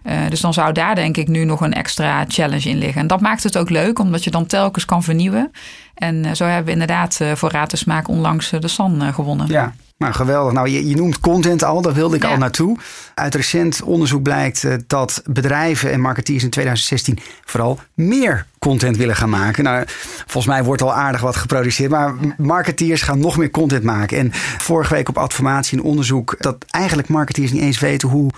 strategy. 0.00 0.22
Eh, 0.24 0.30
dus 0.30 0.40
dan 0.40 0.54
zou 0.54 0.72
daar 0.72 0.94
denk 0.94 1.16
ik 1.16 1.28
nu 1.28 1.44
nog 1.44 1.60
een 1.60 1.72
extra 1.72 2.24
challenge 2.28 2.68
in 2.68 2.78
liggen. 2.78 3.00
En 3.00 3.06
dat 3.06 3.20
maakt 3.20 3.42
het 3.42 3.58
ook 3.58 3.70
leuk, 3.70 3.98
omdat 3.98 4.24
je 4.24 4.30
dan 4.30 4.46
telkens 4.46 4.84
kan 4.84 5.02
vernieuwen. 5.02 5.50
En 5.94 6.24
eh, 6.24 6.32
zo 6.32 6.44
hebben 6.44 6.64
we 6.64 6.70
inderdaad 6.72 7.18
eh, 7.20 7.32
voor 7.32 7.50
Raad 7.50 7.72
Smaak 7.76 8.08
onlangs 8.08 8.50
de 8.50 8.68
San 8.68 9.12
gewonnen. 9.14 9.46
Ja, 9.48 9.72
nou 9.98 10.12
geweldig. 10.12 10.52
Nou, 10.52 10.68
je, 10.68 10.88
je 10.88 10.96
noemt 10.96 11.20
content 11.20 11.62
al, 11.64 11.82
daar 11.82 11.94
wilde 11.94 12.16
ik 12.16 12.22
Ja. 12.22 12.28
al 12.30 12.36
naartoe. 12.36 12.78
Uit 13.14 13.34
recent 13.34 13.82
onderzoek 13.82 14.22
blijkt 14.22 14.66
dat 14.86 15.22
bedrijven 15.26 15.92
en 15.92 16.00
marketeers 16.00 16.42
in 16.42 16.50
2016 16.50 17.18
vooral 17.44 17.78
meer 17.94 18.46
content 18.58 18.96
willen 18.96 19.16
gaan 19.16 19.30
maken. 19.30 19.64
Nou, 19.64 19.84
volgens 20.16 20.46
mij 20.46 20.64
wordt 20.64 20.82
al 20.82 20.94
aardig 20.94 21.20
wat 21.20 21.36
geproduceerd, 21.36 21.90
maar 21.90 22.14
marketeers 22.36 23.02
gaan 23.02 23.18
nog 23.18 23.36
meer 23.36 23.50
content 23.50 23.82
maken. 23.84 24.18
En 24.18 24.28
vorige 24.58 24.94
week 24.94 25.08
op 25.08 25.18
Adformatie 25.18 25.78
een 25.78 25.84
onderzoek 25.84 26.34
dat 26.38 26.56
eigenlijk 26.70 27.08
marketeers 27.08 27.52
niet 27.52 27.62
eens 27.62 27.78
weten 27.78 28.08
hoe 28.08 28.30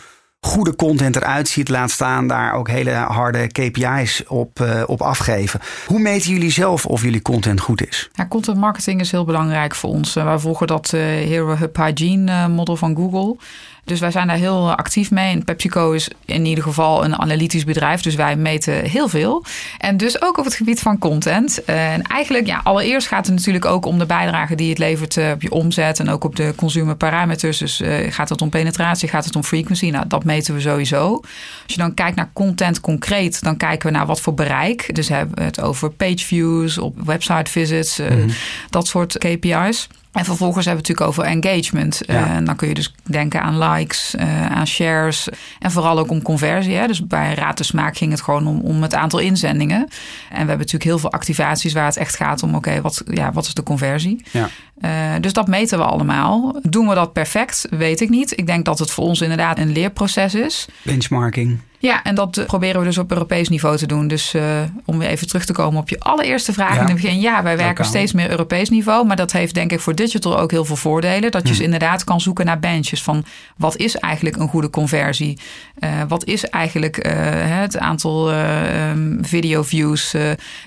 goede 0.46 0.76
content 0.76 1.16
eruit 1.16 1.48
ziet, 1.48 1.68
laat 1.68 1.90
staan 1.90 2.28
daar 2.28 2.52
ook 2.52 2.68
hele 2.68 2.90
harde 2.90 3.46
KPI's 3.46 4.22
op, 4.28 4.60
eh, 4.60 4.82
op 4.86 5.02
afgeven. 5.02 5.60
Hoe 5.86 5.98
meten 5.98 6.30
jullie 6.30 6.50
zelf 6.50 6.86
of 6.86 7.02
jullie 7.02 7.22
content 7.22 7.60
goed 7.60 7.86
is? 7.86 8.08
Ja, 8.12 8.26
content 8.26 8.58
marketing 8.58 9.00
is 9.00 9.10
heel 9.10 9.24
belangrijk 9.24 9.74
voor 9.74 9.90
ons. 9.90 10.16
Eh, 10.16 10.24
Wij 10.24 10.38
volgen 10.38 10.66
dat 10.66 10.92
eh, 10.92 11.00
Hero 11.00 11.56
Hub 11.56 11.76
Hygiene 11.76 12.48
model 12.48 12.76
van 12.76 12.96
Google. 12.96 13.36
Dus 13.86 14.00
wij 14.00 14.10
zijn 14.10 14.26
daar 14.26 14.36
heel 14.36 14.68
eh, 14.68 14.76
actief 14.76 15.10
mee. 15.10 15.32
En 15.32 15.44
PepsiCo 15.44 15.92
is 15.92 16.10
in 16.24 16.44
ieder 16.44 16.64
geval 16.64 17.04
een 17.04 17.18
analytisch 17.18 17.64
bedrijf. 17.64 18.00
Dus 18.00 18.14
wij 18.14 18.36
meten 18.36 18.84
heel 18.84 19.08
veel. 19.08 19.44
En 19.78 19.96
dus 19.96 20.22
ook 20.22 20.38
op 20.38 20.44
het 20.44 20.54
gebied 20.54 20.80
van 20.80 20.98
content. 20.98 21.64
En 21.64 22.02
eigenlijk, 22.02 22.46
ja, 22.46 22.60
allereerst 22.64 23.08
gaat 23.08 23.26
het 23.26 23.34
natuurlijk 23.34 23.64
ook 23.64 23.86
om 23.86 23.98
de 23.98 24.06
bijdrage 24.06 24.54
die 24.54 24.68
het 24.68 24.78
levert 24.78 25.16
eh, 25.16 25.30
op 25.30 25.42
je 25.42 25.50
omzet. 25.50 26.00
En 26.00 26.08
ook 26.08 26.25
op 26.25 26.36
de 26.36 26.52
consumer 26.56 26.96
parameters. 26.96 27.58
Dus 27.58 27.80
eh, 27.80 28.12
gaat 28.12 28.28
het 28.28 28.42
om 28.42 28.49
penetratie, 28.49 29.08
gaat 29.08 29.25
het 29.25 29.36
om 29.36 29.44
frequency? 29.44 29.90
Nou, 29.90 30.06
dat 30.08 30.25
meten 30.25 30.54
we 30.54 30.60
sowieso. 30.60 31.20
Als 31.62 31.75
je 31.75 31.76
dan 31.76 31.94
kijkt 31.94 32.16
naar 32.16 32.30
content 32.32 32.80
concreet, 32.80 33.42
dan 33.42 33.56
kijken 33.56 33.88
we 33.88 33.96
naar 33.96 34.06
wat 34.06 34.20
voor 34.20 34.34
bereik. 34.34 34.94
Dus 34.94 35.08
hebben 35.08 35.36
we 35.36 35.42
het 35.42 35.60
over 35.60 35.90
page 35.90 36.18
views, 36.18 36.78
op 36.78 37.00
website 37.04 37.50
visits, 37.50 37.99
eh, 37.99 38.08
dat 38.70 38.86
soort 38.86 39.18
KPI's. 39.18 39.88
En 40.16 40.24
vervolgens 40.24 40.64
hebben 40.66 40.84
we 40.84 40.90
het 40.90 40.98
natuurlijk 41.00 41.34
over 41.40 41.52
engagement. 41.52 42.00
Ja. 42.06 42.14
Eh, 42.14 42.36
en 42.36 42.44
dan 42.44 42.56
kun 42.56 42.68
je 42.68 42.74
dus 42.74 42.94
denken 43.02 43.42
aan 43.42 43.58
likes, 43.58 44.14
eh, 44.14 44.46
aan 44.46 44.66
shares 44.66 45.28
en 45.58 45.70
vooral 45.70 45.98
ook 45.98 46.10
om 46.10 46.22
conversie. 46.22 46.74
Hè. 46.74 46.86
Dus 46.86 47.06
bij 47.06 47.34
Raad 47.34 47.58
de 47.58 47.64
Smaak 47.64 47.96
ging 47.96 48.10
het 48.10 48.20
gewoon 48.20 48.46
om, 48.46 48.60
om 48.60 48.82
het 48.82 48.94
aantal 48.94 49.18
inzendingen. 49.18 49.78
En 49.78 49.86
we 50.28 50.36
hebben 50.36 50.56
natuurlijk 50.56 50.84
heel 50.84 50.98
veel 50.98 51.12
activaties 51.12 51.72
waar 51.72 51.86
het 51.86 51.96
echt 51.96 52.16
gaat 52.16 52.42
om... 52.42 52.54
oké, 52.54 52.80
wat, 52.80 53.02
ja, 53.10 53.32
wat 53.32 53.46
is 53.46 53.54
de 53.54 53.62
conversie? 53.62 54.24
Ja. 54.32 54.48
Eh, 54.80 55.20
dus 55.20 55.32
dat 55.32 55.46
meten 55.48 55.78
we 55.78 55.84
allemaal. 55.84 56.60
Doen 56.62 56.88
we 56.88 56.94
dat 56.94 57.12
perfect? 57.12 57.66
Weet 57.70 58.00
ik 58.00 58.08
niet. 58.08 58.38
Ik 58.38 58.46
denk 58.46 58.64
dat 58.64 58.78
het 58.78 58.90
voor 58.90 59.04
ons 59.04 59.20
inderdaad 59.20 59.58
een 59.58 59.72
leerproces 59.72 60.34
is. 60.34 60.66
Benchmarking. 60.82 61.58
Ja, 61.86 62.02
en 62.02 62.14
dat 62.14 62.36
eh, 62.36 62.44
proberen 62.46 62.80
we 62.80 62.86
dus 62.86 62.99
op 62.99 63.10
Europees 63.12 63.49
niveau 63.49 63.76
te 63.76 63.86
doen. 63.86 64.08
Dus 64.08 64.34
eh, 64.34 64.42
om 64.84 64.99
weer 64.99 65.08
even 65.08 65.26
terug 65.26 65.44
te 65.44 65.52
komen 65.52 65.80
op 65.80 65.88
je 65.88 66.00
allereerste 66.00 66.52
vraag 66.52 66.75
Ja. 66.75 66.80
in 66.80 66.86
het 66.86 66.94
begin. 67.02 67.20
Ja, 67.20 67.42
wij 67.42 67.56
werken 67.56 67.84
steeds 67.84 68.12
meer 68.12 68.30
Europees 68.30 68.68
niveau. 68.70 69.06
Maar 69.06 69.16
dat 69.16 69.32
heeft 69.32 69.54
denk 69.54 69.72
ik 69.72 69.80
voor 69.80 69.94
digital 69.94 70.38
ook 70.38 70.50
heel 70.50 70.64
veel 70.64 70.76
voordelen. 70.76 71.30
Dat 71.30 71.42
je 71.42 71.49
dus 71.49 71.60
inderdaad 71.60 72.04
kan 72.04 72.20
zoeken 72.20 72.46
naar 72.46 72.58
benches 72.58 73.02
van 73.02 73.25
wat 73.56 73.76
is 73.76 73.96
eigenlijk 73.96 74.36
een 74.36 74.49
goede 74.49 74.70
conversie? 74.70 75.38
Eh, 75.78 75.90
wat 76.08 76.25
is 76.25 76.44
eigenlijk 76.46 77.06
het 77.49 77.78
aantal 77.78 78.30
eh, 78.30 78.90
ehm, 78.90 79.22
video 79.22 79.62
views? 79.62 80.14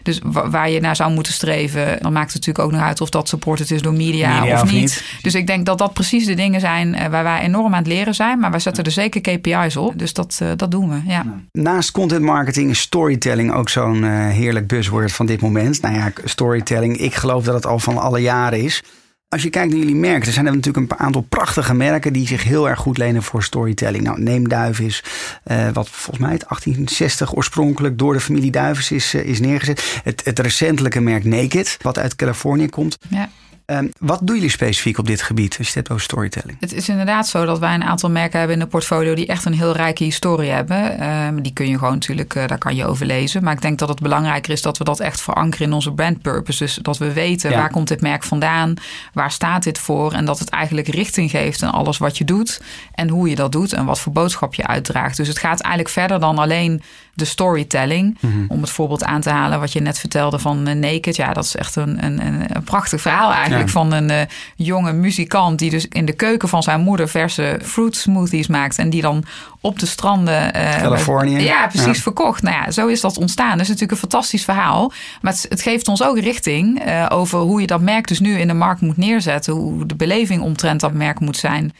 dus 0.03 0.19
wa- 0.23 0.49
waar 0.49 0.69
je 0.69 0.79
naar 0.79 0.95
zou 0.95 1.11
moeten 1.11 1.33
streven. 1.33 1.97
Dan 2.01 2.13
maakt 2.13 2.33
het 2.33 2.45
natuurlijk 2.45 2.65
ook 2.65 2.71
nog 2.71 2.81
uit 2.81 3.01
of 3.01 3.09
dat 3.09 3.27
supported 3.29 3.71
is 3.71 3.81
door 3.81 3.93
media, 3.93 4.39
Media 4.39 4.53
of, 4.55 4.61
of 4.61 4.71
niet. 4.71 4.79
niet. 4.81 5.03
Dus 5.21 5.35
ik 5.35 5.47
denk 5.47 5.65
dat 5.65 5.77
dat 5.77 5.93
precies 5.93 6.25
de 6.25 6.33
dingen 6.33 6.59
zijn 6.59 7.09
waar 7.09 7.23
wij 7.23 7.41
enorm 7.41 7.73
aan 7.73 7.79
het 7.79 7.87
leren 7.87 8.15
zijn. 8.15 8.39
Maar 8.39 8.51
wij 8.51 8.59
zetten 8.59 8.83
er 8.83 8.91
zeker 8.91 9.21
KPI's 9.21 9.75
op. 9.75 9.99
Dus 9.99 10.13
dat, 10.13 10.41
dat 10.55 10.71
doen 10.71 10.89
we, 10.89 11.08
ja. 11.09 11.25
Naast 11.51 11.91
content 11.91 12.21
marketing 12.21 12.69
is 12.69 12.79
storytelling 12.79 13.53
ook 13.53 13.69
zo'n 13.69 14.03
eh, 14.03 14.09
heerlijk 14.27 14.67
buzzword 14.67 15.11
van 15.11 15.25
dit 15.25 15.41
moment. 15.41 15.81
Nou 15.81 15.95
ja, 15.95 16.11
storytelling, 16.23 16.97
ik 16.97 17.15
geloof 17.15 17.43
dat 17.43 17.53
het 17.53 17.65
al 17.65 17.79
van 17.79 17.97
alle 17.97 18.19
jaren 18.19 18.63
is. 18.63 18.83
Als 19.29 19.43
je 19.43 19.49
kijkt 19.49 19.69
naar 19.69 19.79
jullie 19.79 19.95
merken, 19.95 20.27
er 20.27 20.33
zijn 20.33 20.45
er 20.45 20.55
natuurlijk 20.55 20.91
een 20.91 20.99
aantal 20.99 21.21
prachtige 21.21 21.73
merken 21.73 22.13
die 22.13 22.27
zich 22.27 22.43
heel 22.43 22.69
erg 22.69 22.79
goed 22.79 22.97
lenen 22.97 23.23
voor 23.23 23.43
storytelling. 23.43 24.03
Nou, 24.03 24.21
Neem 24.21 24.47
Duivis, 24.47 25.03
eh, 25.43 25.69
wat 25.73 25.89
volgens 25.89 26.25
mij 26.25 26.31
het 26.31 26.45
1860 26.47 27.35
oorspronkelijk 27.35 27.97
door 27.97 28.13
de 28.13 28.19
familie 28.19 28.51
Duivis 28.51 28.91
is, 28.91 29.13
eh, 29.13 29.25
is 29.25 29.39
neergezet. 29.39 30.01
Het, 30.03 30.25
het 30.25 30.39
recentelijke 30.39 31.01
merk 31.01 31.23
Naked, 31.23 31.77
wat 31.81 31.97
uit 31.97 32.15
Californië 32.15 32.69
komt. 32.69 32.97
ja. 33.09 33.29
Ehm, 33.69 33.87
wat 33.99 34.19
doen 34.23 34.35
jullie 34.35 34.49
specifiek 34.51 34.97
op 34.97 35.07
dit 35.07 35.21
gebied 35.21 35.49
als 35.57 35.57
je 35.57 35.63
het 35.65 35.73
hebt 35.73 35.89
over 35.89 36.03
storytelling? 36.03 36.57
Het 36.59 36.73
is 36.73 36.89
inderdaad 36.89 37.27
zo 37.27 37.45
dat 37.45 37.59
wij 37.59 37.73
een 37.73 37.83
aantal 37.83 38.09
merken 38.09 38.39
hebben 38.39 38.57
in 38.57 38.63
de 38.63 38.69
portfolio 38.69 39.13
die 39.13 39.25
echt 39.25 39.45
een 39.45 39.53
heel 39.53 39.71
rijke 39.71 40.03
historie 40.03 40.49
hebben. 40.49 40.99
Ehm, 40.99 41.41
die 41.41 41.53
kun 41.53 41.67
je 41.69 41.77
gewoon 41.77 41.93
natuurlijk, 41.93 42.35
eh, 42.35 42.47
daar 42.47 42.57
kan 42.57 42.75
je 42.75 42.85
over 42.85 43.05
lezen. 43.05 43.43
Maar 43.43 43.53
ik 43.53 43.61
denk 43.61 43.79
dat 43.79 43.89
het 43.89 43.99
belangrijker 44.01 44.51
is 44.53 44.61
dat 44.61 44.77
we 44.77 44.83
dat 44.83 44.99
echt 44.99 45.21
verankeren 45.21 45.67
in 45.67 45.73
onze 45.73 45.91
brand 45.93 46.21
purpose. 46.21 46.63
Dus 46.63 46.75
dat 46.81 46.97
we 46.97 47.13
weten 47.13 47.49
Ja. 47.49 47.57
waar 47.57 47.71
komt 47.71 47.87
dit 47.87 48.01
merk 48.01 48.23
vandaan, 48.23 48.73
waar 49.13 49.31
staat 49.31 49.63
dit 49.63 49.77
voor. 49.77 50.13
En 50.13 50.25
dat 50.25 50.39
het 50.39 50.49
eigenlijk 50.49 50.87
richting 50.87 51.29
geeft 51.29 51.63
aan 51.63 51.71
alles 51.71 51.97
wat 51.97 52.17
je 52.17 52.25
doet 52.25 52.61
en 52.93 53.09
hoe 53.09 53.29
je 53.29 53.35
dat 53.35 53.51
doet 53.51 53.73
en 53.73 53.85
wat 53.85 53.99
voor 53.99 54.11
boodschap 54.13 54.53
je 54.53 54.67
uitdraagt. 54.67 55.17
Dus 55.17 55.27
het 55.27 55.39
gaat 55.39 55.59
eigenlijk 55.61 55.93
verder 55.93 56.19
dan 56.19 56.37
alleen 56.37 56.81
de 57.19 57.25
storytelling. 57.25 58.17
Om 58.47 58.61
het 58.61 58.69
voorbeeld 58.69 59.03
aan 59.03 59.21
te 59.21 59.29
halen 59.29 59.59
wat 59.59 59.71
je 59.73 59.79
net 59.81 59.99
vertelde 59.99 60.39
van 60.39 60.67
eh, 60.67 60.75
Naked. 60.75 61.15
Ja, 61.15 61.33
dat 61.33 61.43
is 61.43 61.55
echt 61.55 61.75
een, 61.75 62.03
een, 62.05 62.25
een, 62.25 62.63
prachtig 62.63 63.01
verhaal 63.01 63.31
eigenlijk 63.31 63.65
Ja. 63.65 63.71
van 63.71 63.91
een 63.93 64.09
eh, 64.09 64.21
jonge 64.55 64.93
muzikant 64.93 65.59
die 65.59 65.69
dus 65.69 65.87
in 65.87 66.05
de 66.05 66.13
keuken 66.13 66.49
van 66.49 66.63
zijn 66.63 66.81
moeder 66.81 67.09
verse 67.09 67.59
fruit 67.63 67.95
smoothies 67.95 68.47
maakt 68.47 68.77
en 68.77 68.89
die 68.89 69.01
dan 69.01 69.23
op 69.61 69.79
de 69.79 69.85
stranden 69.85 70.53
eh, 70.53 70.81
Californië. 70.81 71.39
ja, 71.43 71.67
precies 71.67 71.95
Ja. 71.95 72.01
verkocht. 72.01 72.41
Nou 72.43 72.55
ja, 72.55 72.71
zo 72.71 72.87
is 72.87 73.01
dat 73.01 73.17
ontstaan. 73.17 73.51
Dat 73.51 73.59
is 73.61 73.67
natuurlijk 73.67 73.91
een 73.91 74.09
fantastisch 74.09 74.43
verhaal, 74.43 74.91
maar 75.21 75.33
het, 75.33 75.45
het 75.49 75.61
geeft 75.61 75.87
ons 75.87 76.03
ook 76.03 76.19
richting 76.19 76.81
over 77.09 77.39
hoe 77.39 77.61
je 77.61 77.67
dat 77.67 77.81
merk 77.81 78.07
dus 78.07 78.19
nu 78.19 78.37
in 78.39 78.47
de 78.47 78.53
markt 78.53 78.81
moet 78.81 78.97
neerzetten, 78.97 79.53
hoe 79.53 79.85
de 79.85 79.95
beleving 79.95 80.41
omtrent 80.41 80.79
dat 80.79 80.93
merk 80.93 81.19
moet 81.19 81.37
zijn. 81.37 81.73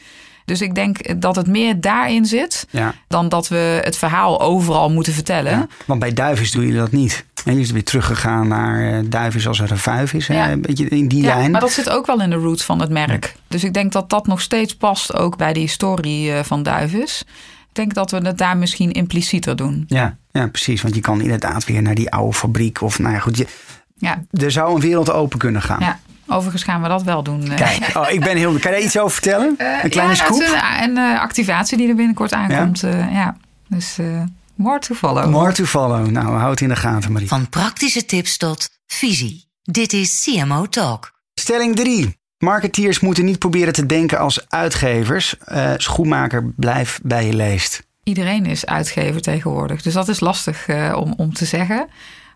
Dus 0.44 0.60
ik 0.60 0.74
denk 0.74 1.20
dat 1.22 1.36
het 1.36 1.46
meer 1.46 1.80
daarin 1.80 2.24
zit 2.24 2.66
Ja. 2.70 2.94
dan 3.08 3.28
dat 3.28 3.48
we 3.48 3.80
het 3.84 3.96
verhaal 3.96 4.40
overal 4.40 4.90
moeten 4.90 5.12
vertellen. 5.12 5.52
Ja, 5.52 5.66
want 5.86 6.00
bij 6.00 6.12
Duivis 6.12 6.50
doen 6.52 6.62
jullie 6.62 6.78
dat 6.78 6.92
niet. 6.92 7.24
En 7.34 7.42
jullie 7.50 7.62
zijn 7.62 7.74
weer 7.76 7.84
teruggegaan 7.84 8.48
naar 8.48 8.92
eh, 8.92 9.04
Duivis 9.06 9.48
als 9.48 9.60
er 9.60 9.70
een 9.70 9.78
vuif 9.78 10.12
is. 10.12 10.26
Ja. 10.26 10.50
Een 10.50 10.60
beetje 10.60 10.88
in 10.88 11.08
die 11.08 11.22
Ja, 11.22 11.34
lijn. 11.36 11.50
maar 11.50 11.60
dat 11.60 11.70
zit 11.72 11.90
ook 11.90 12.06
wel 12.06 12.20
in 12.20 12.30
de 12.30 12.36
roots 12.36 12.64
van 12.64 12.80
het 12.80 12.90
merk. 12.90 13.34
Dus 13.48 13.64
ik 13.64 13.74
denk 13.74 13.92
dat 13.92 14.10
dat 14.10 14.26
nog 14.26 14.40
steeds 14.40 14.76
past 14.76 15.14
ook 15.14 15.36
bij 15.36 15.52
de 15.52 15.60
historie 15.60 16.32
eh, 16.32 16.44
van 16.44 16.62
Duivis. 16.62 17.22
Ik 17.68 17.76
denk 17.76 17.94
dat 17.94 18.10
we 18.10 18.16
het 18.16 18.38
daar 18.38 18.56
misschien 18.56 18.92
implicieter 18.92 19.56
doen. 19.56 19.84
Ja, 19.86 20.16
ja, 20.32 20.46
precies. 20.46 20.82
Want 20.82 20.94
je 20.94 21.00
kan 21.00 21.20
inderdaad 21.20 21.64
weer 21.64 21.82
naar 21.82 21.94
die 21.94 22.10
oude 22.10 22.36
fabriek. 22.36 22.80
Of 22.82 22.98
nou 22.98 23.14
ja, 23.14 23.20
goed. 23.20 23.36
Je, 23.36 23.46
Ja, 23.98 24.22
er 24.30 24.50
zou 24.50 24.74
een 24.74 24.80
wereld 24.80 25.10
open 25.10 25.38
kunnen 25.38 25.62
gaan. 25.62 25.80
ja. 25.80 25.98
Overigens 26.30 26.62
gaan 26.62 26.82
we 26.82 26.88
dat 26.88 27.02
wel 27.02 27.22
doen. 27.22 27.50
eh. 27.50 27.56
Kijk, 27.56 27.96
oh, 27.96 28.10
ik 28.10 28.20
ben 28.20 28.36
heel. 28.36 28.50
Kan 28.50 28.60
je 28.60 28.68
daar 28.78 28.80
iets 28.80 28.98
over 28.98 29.10
vertellen? 29.12 29.54
Eh, 29.58 29.84
een 29.84 29.90
kleine 29.90 30.14
ja, 30.14 30.24
scoop? 30.24 30.40
een, 30.40 30.82
een 30.82 30.96
eh, 31.14 31.20
activatie 31.20 31.76
die 31.76 31.88
er 31.88 31.94
binnenkort 31.94 32.32
aankomt. 32.32 32.80
Ja, 32.80 33.08
ja. 33.12 33.36
dus 33.68 33.98
eh 33.98 34.22
more 34.54 34.78
to 34.78 34.94
follow. 34.94 35.30
More 35.30 35.52
to 35.52 35.64
follow. 35.64 36.06
Nou, 36.06 36.26
houd 36.36 36.50
het 36.50 36.60
in 36.60 36.68
de 36.68 36.76
gaten, 36.76 37.12
Marie. 37.12 37.28
Van 37.28 37.48
praktische 37.48 38.04
tips 38.04 38.36
tot 38.36 38.68
visie. 38.86 39.48
Dit 39.62 39.92
is 39.92 40.22
CMO 40.24 40.66
Talk. 40.66 41.12
Stelling 41.34 41.76
3. 41.76 42.18
Marketeers 42.38 43.00
moeten 43.00 43.24
niet 43.24 43.38
proberen 43.38 43.72
te 43.72 43.86
denken 43.86 44.18
als 44.18 44.48
uitgevers. 44.48 45.38
Eh, 45.38 45.72
schoenmaker, 45.76 46.52
blijf 46.56 47.00
bij 47.02 47.26
je 47.26 47.32
leest. 47.32 47.82
Iedereen 48.04 48.46
is 48.46 48.66
uitgever 48.66 49.20
tegenwoordig. 49.20 49.82
Dus 49.82 49.92
dat 49.92 50.08
is 50.08 50.20
lastig 50.20 50.66
eh, 50.68 50.96
om, 50.96 51.14
om 51.16 51.32
te 51.32 51.44
zeggen. 51.44 51.88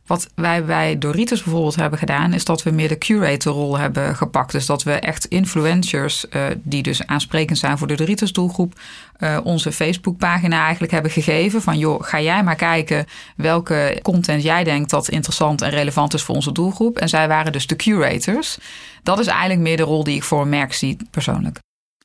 Wat 0.07 0.29
wij 0.35 0.65
bij 0.65 0.99
Doritos 0.99 1.43
bijvoorbeeld 1.43 1.77
hebben 1.77 1.99
gedaan, 1.99 2.33
is 2.33 2.45
dat 2.45 2.63
we 2.63 2.71
meer 2.71 2.89
de 2.89 2.99
curatorrol 2.99 3.79
hebben 3.79 4.17
gepakt. 4.17 4.53
Dus 4.53 4.67
dat 4.67 4.83
we 4.83 4.93
echt 4.93 5.25
influencers, 5.25 6.29
eh, 6.29 6.43
die 6.63 6.83
dus 6.83 7.07
aansprekend 7.07 7.59
zijn 7.59 7.79
voor 7.79 7.87
de 7.87 7.95
Doritos 7.95 8.33
doelgroep, 8.33 8.81
eh, 9.17 9.39
onze 9.43 9.73
Facebookpagina 9.73 10.63
eigenlijk 10.63 10.93
hebben 10.93 11.11
gegeven. 11.11 11.63
Van 11.63 11.79
joh, 11.79 12.03
ga 12.03 12.21
jij 12.21 12.43
maar 12.43 12.57
kijken 12.57 13.07
welke 13.37 13.99
content 14.03 14.43
jij 14.43 14.65
denkt 14.65 14.91
dat 14.91 15.09
interessant 15.09 15.63
en 15.63 15.71
relevant 15.71 16.15
is 16.15 16.23
voor 16.23 16.35
onze 16.35 16.53
doelgroep. 16.53 16.99
En 16.99 17.09
zij 17.09 17.29
waren 17.29 17.53
dus 17.53 17.67
de 17.67 17.77
curators. 17.77 18.59
Dat 19.03 19.19
is 19.19 19.27
eigenlijk 19.27 19.61
meer 19.61 19.77
de 19.77 19.83
rol 19.83 20.05
die 20.05 20.17
ik 20.17 20.23
voor 20.23 20.43
een 20.43 20.49
merk 20.49 20.73
zie 20.73 20.97
persoonlijk. 21.11 21.59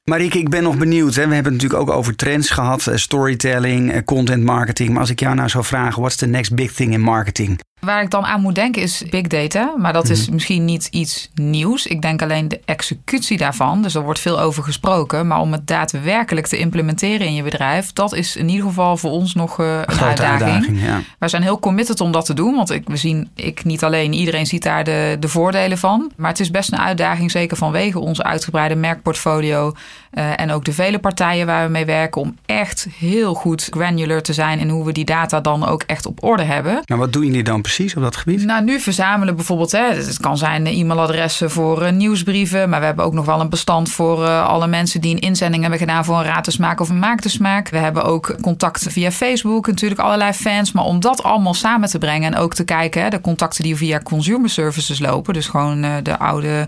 Marieke, 0.03 0.39
ik 0.39 0.49
ben 0.49 0.63
nog 0.63 0.77
benieuwd. 0.77 1.15
Hè? 1.15 1.27
We 1.27 1.33
hebben 1.33 1.53
het 1.53 1.61
natuurlijk 1.61 1.89
ook 1.89 1.97
over 1.97 2.15
trends 2.15 2.49
gehad. 2.49 2.87
eh, 2.87 2.95
Storytelling, 2.95 4.05
content 4.05 4.43
marketing. 4.43 4.89
Maar 4.89 4.99
als 4.99 5.09
ik 5.09 5.19
jou 5.19 5.35
nou 5.35 5.49
zou 5.49 5.63
vragen, 5.63 5.99
what's 5.99 6.15
the 6.15 6.27
next 6.27 6.55
big 6.55 6.73
thing 6.73 6.93
in 6.93 7.01
marketing? 7.01 7.59
Waar 7.79 8.01
ik 8.01 8.09
dan 8.09 8.25
aan 8.25 8.41
moet 8.41 8.55
denken 8.55 8.81
is 8.81 9.03
big 9.09 9.27
data. 9.27 9.73
Maar 9.77 9.93
dat 9.93 10.09
is 10.09 10.29
misschien 10.29 10.65
niet 10.65 10.87
iets 10.91 11.29
nieuws. 11.33 11.87
Ik 11.87 12.01
denk 12.01 12.21
alleen 12.21 12.47
de 12.47 12.61
executie 12.65 13.37
daarvan. 13.37 13.81
Dus 13.81 13.95
er 13.95 14.01
wordt 14.01 14.19
veel 14.19 14.39
over 14.39 14.63
gesproken. 14.63 15.27
Maar 15.27 15.39
om 15.39 15.51
het 15.51 15.67
daadwerkelijk 15.67 16.47
te 16.47 16.57
implementeren 16.57 17.27
in 17.27 17.33
je 17.33 17.43
bedrijf... 17.43 17.93
dat 17.93 18.13
is 18.13 18.35
in 18.35 18.49
ieder 18.49 18.65
geval 18.67 18.97
voor 18.97 19.11
ons 19.11 19.33
nog 19.33 19.59
eh, 19.59 19.75
een 19.75 19.83
Grote 19.91 20.03
uitdaging. 20.05 20.41
uitdaging, 20.41 20.81
ja. 20.81 21.01
Wij 21.19 21.29
zijn 21.29 21.41
heel 21.41 21.59
committed 21.59 22.01
om 22.01 22.11
dat 22.11 22.25
te 22.25 22.33
doen. 22.33 22.55
Want 22.55 22.69
ik, 22.71 22.87
we 22.87 22.97
zien, 22.97 23.29
ik 23.35 23.63
niet 23.63 23.83
alleen, 23.83 24.13
iedereen 24.13 24.45
ziet 24.45 24.63
daar 24.63 24.83
de, 24.83 25.17
de 25.19 25.27
voordelen 25.27 25.77
van. 25.77 26.11
Maar 26.15 26.29
het 26.29 26.39
is 26.39 26.51
best 26.51 26.71
een 26.71 26.79
uitdaging, 26.79 27.31
zeker 27.31 27.57
vanwege 27.57 27.99
onze 27.99 28.23
uitgebreide 28.23 28.75
merkportfolio. 28.75 29.73
eh, 30.11 30.39
en 30.39 30.51
ook 30.51 30.65
de 30.65 30.73
vele 30.73 30.99
partijen 30.99 31.45
waar 31.45 31.65
we 31.65 31.71
mee 31.71 31.85
werken. 31.85 32.21
Om 32.21 32.37
echt 32.45 32.87
heel 32.97 33.33
goed 33.33 33.67
granular 33.71 34.21
te 34.21 34.33
zijn 34.33 34.59
in 34.59 34.69
hoe 34.69 34.85
we 34.85 34.91
die 34.91 35.05
data 35.05 35.41
dan 35.41 35.67
ook 35.67 35.83
echt 35.83 36.05
op 36.05 36.23
orde 36.23 36.43
hebben. 36.43 36.81
Nou, 36.85 36.99
wat 36.99 37.13
doen 37.13 37.25
jullie 37.25 37.43
dan 37.43 37.61
precies 37.61 37.68
op 37.77 38.01
dat 38.01 38.15
gebied? 38.15 38.45
Nou, 38.45 38.63
nu 38.63 38.79
verzamelen 38.79 39.35
bijvoorbeeld, 39.35 39.71
hè, 39.71 39.93
het 39.93 40.19
kan 40.19 40.37
zijn 40.37 40.65
e-mailadressen 40.65 41.51
voor 41.51 41.81
eh, 41.81 41.91
nieuwsbrieven, 41.91 42.69
maar 42.69 42.79
we 42.79 42.85
hebben 42.85 43.05
ook 43.05 43.13
nog 43.13 43.25
wel 43.25 43.39
een 43.39 43.49
bestand 43.49 43.91
voor 43.91 44.25
eh, 44.25 44.47
alle 44.47 44.67
mensen 44.67 45.01
die 45.01 45.15
een 45.15 45.21
inzending 45.21 45.61
hebben 45.61 45.79
gedaan 45.79 46.05
voor 46.05 46.17
een 46.17 46.23
raad 46.23 46.79
of 46.79 46.89
een 46.89 46.99
maak 46.99 47.19
te 47.19 47.29
smaak. 47.29 47.69
We 47.69 47.77
hebben 47.77 48.03
ook 48.03 48.35
contacten 48.41 48.91
via 48.91 49.11
Facebook, 49.11 49.67
natuurlijk 49.67 50.01
allerlei 50.01 50.33
fans, 50.33 50.71
maar 50.71 50.83
om 50.83 50.99
dat 50.99 51.23
allemaal 51.23 51.53
samen 51.53 51.89
te 51.89 51.97
brengen 51.97 52.33
en 52.33 52.39
ook 52.39 52.53
te 52.53 52.63
kijken, 52.63 53.01
hè, 53.01 53.09
de 53.09 53.21
contacten 53.21 53.63
die 53.63 53.75
via 53.75 53.99
consumer 53.99 54.49
services 54.49 54.99
lopen, 54.99 55.33
dus 55.33 55.47
gewoon 55.47 55.83
eh, 55.83 55.93
de 56.03 56.17
oude, 56.19 56.67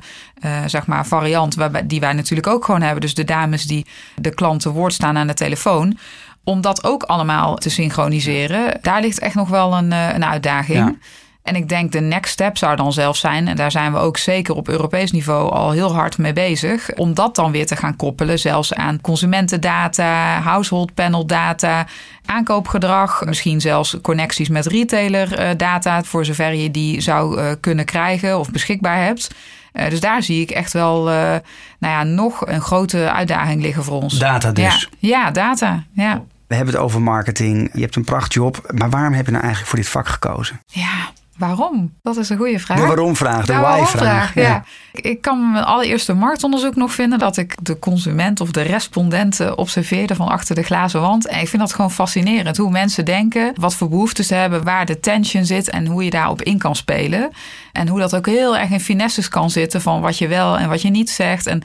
zeg 0.65 0.85
maar, 0.85 1.05
variant 1.05 1.55
waarbij, 1.55 1.87
die 1.87 1.99
wij 1.99 2.13
natuurlijk 2.13 2.47
ook 2.47 2.65
gewoon 2.65 2.81
hebben, 2.81 3.01
dus 3.01 3.13
de 3.13 3.23
dames 3.23 3.65
die 3.65 3.85
de 4.15 4.33
klant 4.33 4.61
te 4.61 4.69
woord 4.69 4.93
staan 4.93 5.17
aan 5.17 5.27
de 5.27 5.33
telefoon. 5.33 5.97
Om 6.43 6.61
dat 6.61 6.83
ook 6.83 7.03
allemaal 7.03 7.55
te 7.55 7.69
synchroniseren, 7.69 8.79
daar 8.81 9.01
ligt 9.01 9.19
echt 9.19 9.35
nog 9.35 9.49
wel 9.49 9.73
een, 9.73 9.91
eh, 9.91 10.13
een 10.13 10.25
uitdaging. 10.25 10.99
En 11.43 11.55
ik 11.55 11.69
denk 11.69 11.91
de 11.91 11.99
next 11.99 12.31
step 12.31 12.57
zou 12.57 12.75
dan 12.75 12.93
zelf 12.93 13.17
zijn, 13.17 13.47
en 13.47 13.55
daar 13.55 13.71
zijn 13.71 13.91
we 13.91 13.97
ook 13.97 14.17
zeker 14.17 14.55
op 14.55 14.69
Europees 14.69 15.11
niveau 15.11 15.51
al 15.51 15.71
heel 15.71 15.93
hard 15.93 16.17
mee 16.17 16.33
bezig, 16.33 16.93
om 16.95 17.13
dat 17.13 17.35
dan 17.35 17.51
weer 17.51 17.65
te 17.65 17.75
gaan 17.75 17.95
koppelen, 17.95 18.39
zelfs 18.39 18.73
aan 18.73 19.01
consumentendata, 19.01 20.39
household 20.39 20.93
panel 20.93 21.25
data, 21.25 21.87
aankoopgedrag, 22.25 23.25
misschien 23.25 23.61
zelfs 23.61 23.97
connecties 24.01 24.49
met 24.49 24.65
retailer 24.65 25.33
eh, 25.33 25.49
data, 25.57 26.03
voor 26.03 26.25
zover 26.25 26.53
je 26.53 26.71
die 26.71 27.01
zou 27.01 27.39
eh, 27.39 27.51
kunnen 27.59 27.85
krijgen 27.85 28.39
of 28.39 28.51
beschikbaar 28.51 29.03
hebt. 29.03 29.35
Eh, 29.71 29.89
dus 29.89 29.99
daar 29.99 30.23
zie 30.23 30.41
ik 30.41 30.51
echt 30.51 30.73
wel 30.73 31.03
nou 31.03 31.41
ja, 31.79 32.03
nog 32.03 32.47
een 32.47 32.61
grote 32.61 33.11
uitdaging 33.11 33.61
liggen 33.61 33.83
voor 33.83 34.01
ons. 34.01 34.19
Data 34.19 34.51
dus. 34.51 34.89
Ja, 34.99 35.09
ja 35.09 35.31
data. 35.31 35.83
Ja. 35.93 36.23
We 36.47 36.55
hebben 36.55 36.73
het 36.73 36.83
over 36.83 37.01
marketing. 37.01 37.69
Je 37.73 37.81
hebt 37.81 37.95
een 37.95 38.03
prachtjob. 38.03 38.71
Maar 38.73 38.89
waarom 38.89 39.13
heb 39.13 39.25
je 39.25 39.31
nou 39.31 39.43
eigenlijk 39.43 39.73
voor 39.73 39.79
dit 39.79 39.89
vak 39.89 40.07
gekozen? 40.07 40.61
ja, 40.65 41.11
waarom? 41.37 41.93
Dat 42.01 42.17
is 42.17 42.29
een 42.29 42.37
goede 42.37 42.59
vraag. 42.59 42.79
De 42.79 42.85
waarom-vraag, 42.85 43.45
de 43.45 43.53
why-vraag. 43.53 44.35
Ja. 44.35 44.63
Ik- 44.91 45.21
kan 45.21 45.51
mijn 45.51 45.63
allereerste 45.63 46.13
marktonderzoek 46.13 46.75
nog 46.75 46.91
vinden 46.93 47.19
dat 47.19 47.37
ik 47.37 47.55
de 47.61 47.79
consument 47.79 48.41
of 48.41 48.51
de 48.51 48.61
respondenten 48.61 49.57
observeerde 49.57 50.15
van 50.15 50.27
achter 50.27 50.55
de 50.55 50.63
glazen 50.63 51.01
wand. 51.01 51.27
En 51.27 51.39
ik 51.39 51.47
vind 51.47 51.61
dat 51.61 51.73
gewoon 51.73 51.91
fascinerend 51.91 52.57
hoe 52.57 52.71
mensen 52.71 53.05
denken, 53.05 53.53
wat 53.59 53.75
voor 53.75 53.89
behoeften 53.89 54.23
ze 54.23 54.33
hebben, 54.35 54.63
waar 54.63 54.85
de 54.85 54.99
tension 54.99 55.45
zit 55.45 55.69
en 55.69 55.85
hoe 55.85 56.03
je 56.03 56.09
daarop 56.09 56.41
in 56.41 56.57
kan 56.57 56.75
spelen. 56.75 57.29
En 57.71 57.87
hoe 57.87 57.99
dat 57.99 58.15
ook 58.15 58.25
heel 58.25 58.57
erg 58.57 58.69
in 58.69 58.79
finesses 58.79 59.27
kan 59.27 59.49
zitten 59.49 59.81
van 59.81 60.01
wat 60.01 60.17
je 60.17 60.27
wel 60.27 60.57
en 60.57 60.69
wat 60.69 60.81
je 60.81 60.89
niet 60.89 61.09
zegt. 61.09 61.47
En 61.47 61.61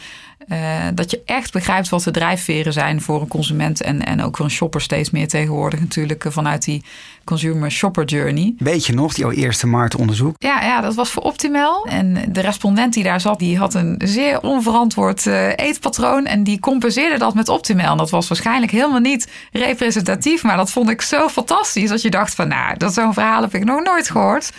eh, 0.49 0.59
dat 0.95 1.11
je 1.11 1.23
echt 1.25 1.53
begrijpt 1.53 1.89
wat 1.89 2.03
de 2.03 2.11
drijfveren 2.11 2.73
zijn 2.73 3.01
voor 3.01 3.21
een 3.21 3.29
consument 3.29 3.83
en, 3.83 4.07
en 4.07 4.23
ook 4.23 4.37
voor 4.37 4.45
een 4.45 4.51
shopper 4.51 4.81
steeds 4.81 5.11
meer 5.11 5.29
tegenwoordig 5.29 5.81
natuurlijk 5.81 6.25
eh, 6.25 6.33
vanuit 6.33 6.65
die 6.65 6.85
consumer 7.25 7.71
shopper 7.71 8.05
journey. 8.05 8.55
Weet 8.59 8.87
je 8.87 8.93
nog, 8.93 9.17
jouw 9.17 9.31
eerste 9.31 9.67
marktonderzoek? 9.67 10.37
Ja, 10.39 10.63
ja, 10.63 10.81
dat 10.81 10.95
was 10.95 11.11
voor 11.11 11.23
Optimal. 11.23 11.87
En 11.87 12.33
de 12.33 12.41
respondent 12.41 12.95
die 12.95 13.03
daar 13.03 13.21
zat, 13.21 13.39
die 13.39 13.59
had 13.59 13.75
een 13.75 14.01
zeer 14.05 14.41
onverantwoord 14.41 15.27
eh, 15.27 15.57
eetpatroon. 15.57 16.25
En 16.27 16.45
die 16.45 16.61
compenseerde 16.61 17.19
dat 17.19 17.35
met 17.35 17.49
Optimal. 17.49 17.91
En 17.91 17.97
dat 17.97 18.11
was 18.11 18.29
waarschijnlijk 18.29 18.73
helemaal 18.73 19.01
niet 19.01 19.29
representatief. 19.53 20.43
Maar 20.43 20.57
dat 20.57 20.71
vond 20.71 20.91
ik 20.91 21.03
zo 21.03 21.29
fantastisch. 21.29 21.89
Dat 21.89 22.03
je 22.03 22.11
dacht 22.11 22.35
van, 22.35 22.49
nou, 22.49 22.77
dat 22.77 22.95
zo'n 22.95 23.13
verhaal 23.13 23.43
heb 23.43 23.55
ik 23.55 23.65
nog 23.65 23.83
nooit 23.83 24.11
gehoord. 24.11 24.53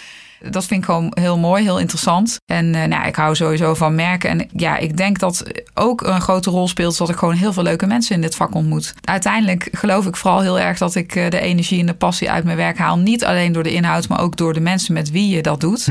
Dat 0.49 0.65
vind 0.65 0.79
ik 0.79 0.85
gewoon 0.85 1.11
heel 1.13 1.37
mooi, 1.37 1.63
heel 1.63 1.79
interessant. 1.79 2.39
En 2.45 2.75
eh, 2.75 2.83
nou, 2.83 3.07
ik 3.07 3.15
hou 3.15 3.35
sowieso 3.35 3.73
van 3.73 3.95
merken. 3.95 4.29
En 4.29 4.49
ja, 4.53 4.77
ik 4.77 4.97
denk 4.97 5.19
dat 5.19 5.43
ook 5.73 6.01
een 6.01 6.21
grote 6.21 6.49
rol 6.49 6.67
speelt 6.67 6.97
dat 6.97 7.09
ik 7.09 7.15
gewoon 7.15 7.33
heel 7.33 7.53
veel 7.53 7.63
leuke 7.63 7.85
mensen 7.85 8.15
in 8.15 8.21
dit 8.21 8.35
vak 8.35 8.55
ontmoet. 8.55 8.93
Uiteindelijk 9.03 9.69
geloof 9.71 10.05
ik 10.05 10.15
vooral 10.15 10.41
heel 10.41 10.59
erg 10.59 10.77
dat 10.77 10.95
ik 10.95 11.15
eh, 11.15 11.29
de 11.29 11.39
energie 11.39 11.79
en 11.79 11.85
de 11.85 11.93
passie 11.93 12.31
uit 12.31 12.43
mijn 12.43 12.57
werk 12.57 12.77
haal. 12.77 12.97
Niet 12.97 13.25
alleen 13.25 13.51
door 13.51 13.63
de 13.63 13.73
inhoud, 13.73 14.07
maar 14.07 14.21
ook 14.21 14.37
door 14.37 14.53
de 14.53 14.59
mensen 14.59 14.93
met 14.93 15.11
wie 15.11 15.35
je 15.35 15.41
dat 15.41 15.59
doet. 15.59 15.87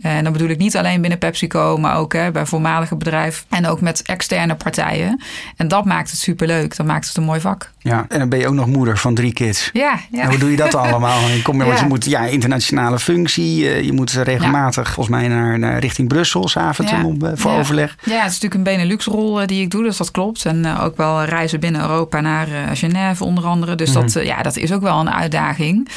En 0.00 0.24
dan 0.24 0.32
bedoel 0.32 0.48
ik 0.48 0.58
niet 0.58 0.76
alleen 0.76 1.00
binnen 1.00 1.18
PepsiCo, 1.18 1.76
maar 1.76 1.96
ook 1.96 2.12
hè, 2.12 2.30
bij 2.30 2.46
voormalige 2.46 2.96
bedrijven. 2.96 3.44
En 3.48 3.66
ook 3.66 3.80
met 3.80 4.02
externe 4.02 4.54
partijen. 4.54 5.22
En 5.56 5.68
dat 5.68 5.84
maakt 5.84 6.10
het 6.10 6.18
superleuk. 6.18 6.76
Dat 6.76 6.86
maakt 6.86 7.08
het 7.08 7.16
een 7.16 7.22
mooi 7.22 7.40
vak. 7.40 7.70
Ja. 7.86 8.04
En 8.08 8.18
dan 8.18 8.28
ben 8.28 8.38
je 8.38 8.46
ook 8.48 8.54
nog 8.54 8.66
moeder 8.66 8.98
van 8.98 9.14
drie 9.14 9.32
kids. 9.32 9.70
Ja, 9.72 9.98
ja. 10.10 10.22
En 10.22 10.28
hoe 10.28 10.38
doe 10.38 10.50
je 10.50 10.56
dat 10.56 10.74
allemaal? 10.74 11.28
Je, 11.28 11.42
komt, 11.42 11.62
Ja. 11.66 11.78
je 11.80 11.86
moet 11.86 12.04
ja, 12.04 12.20
internationale 12.24 12.98
functie. 12.98 13.68
eh, 13.68 13.82
Je 13.82 13.92
moet 13.92 14.10
regelmatig 14.12 14.92
volgens 14.92 15.16
mij 15.16 15.28
naar, 15.28 15.58
naar 15.58 15.78
richting 15.78 16.08
Brussel 16.08 16.48
s'avonds 16.48 16.92
Ja. 16.92 17.04
om, 17.04 17.24
eh, 17.24 17.30
voor 17.34 17.50
overleg. 17.52 17.96
Ja, 18.04 18.12
het 18.22 18.32
is 18.32 18.40
natuurlijk 18.40 18.54
een 18.54 18.62
Benelux-rol 18.62 19.40
eh, 19.40 19.46
die 19.46 19.62
ik 19.62 19.70
doe, 19.70 19.82
dus 19.82 19.96
dat 19.96 20.10
klopt. 20.10 20.44
En 20.44 20.78
ook 20.78 20.96
wel 20.96 21.24
reizen 21.24 21.60
binnen 21.60 21.80
Europa 21.80 22.20
naar 22.20 22.48
eh, 22.48 22.62
Genève 22.72 23.24
onder 23.24 23.44
andere. 23.44 23.74
Dus 23.74 23.92
Mhm. 23.92 24.00
dat, 24.00 24.12
ja, 24.24 24.42
dat 24.42 24.56
is 24.56 24.72
ook 24.72 24.82
wel 24.82 25.00
een 25.00 25.10
uitdaging. 25.10 25.88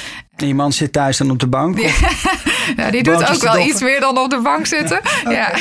En 0.42 0.48
je 0.48 0.56
man 0.56 0.72
zit 0.72 0.94
thuis 0.94 1.18
dan 1.18 1.32
op 1.32 1.40
de 1.40 1.48
bank. 1.48 1.80
Ja, 2.76 2.92
die 2.92 3.04
doet 3.04 3.30
ook 3.30 3.36
te 3.36 3.46
wel 3.46 3.68
iets 3.68 3.82
meer 3.82 4.00
dan 4.00 4.18
op 4.18 4.30
de 4.30 4.40
bank 4.42 4.66
zitten. 4.66 5.00
Ja. 5.30 5.52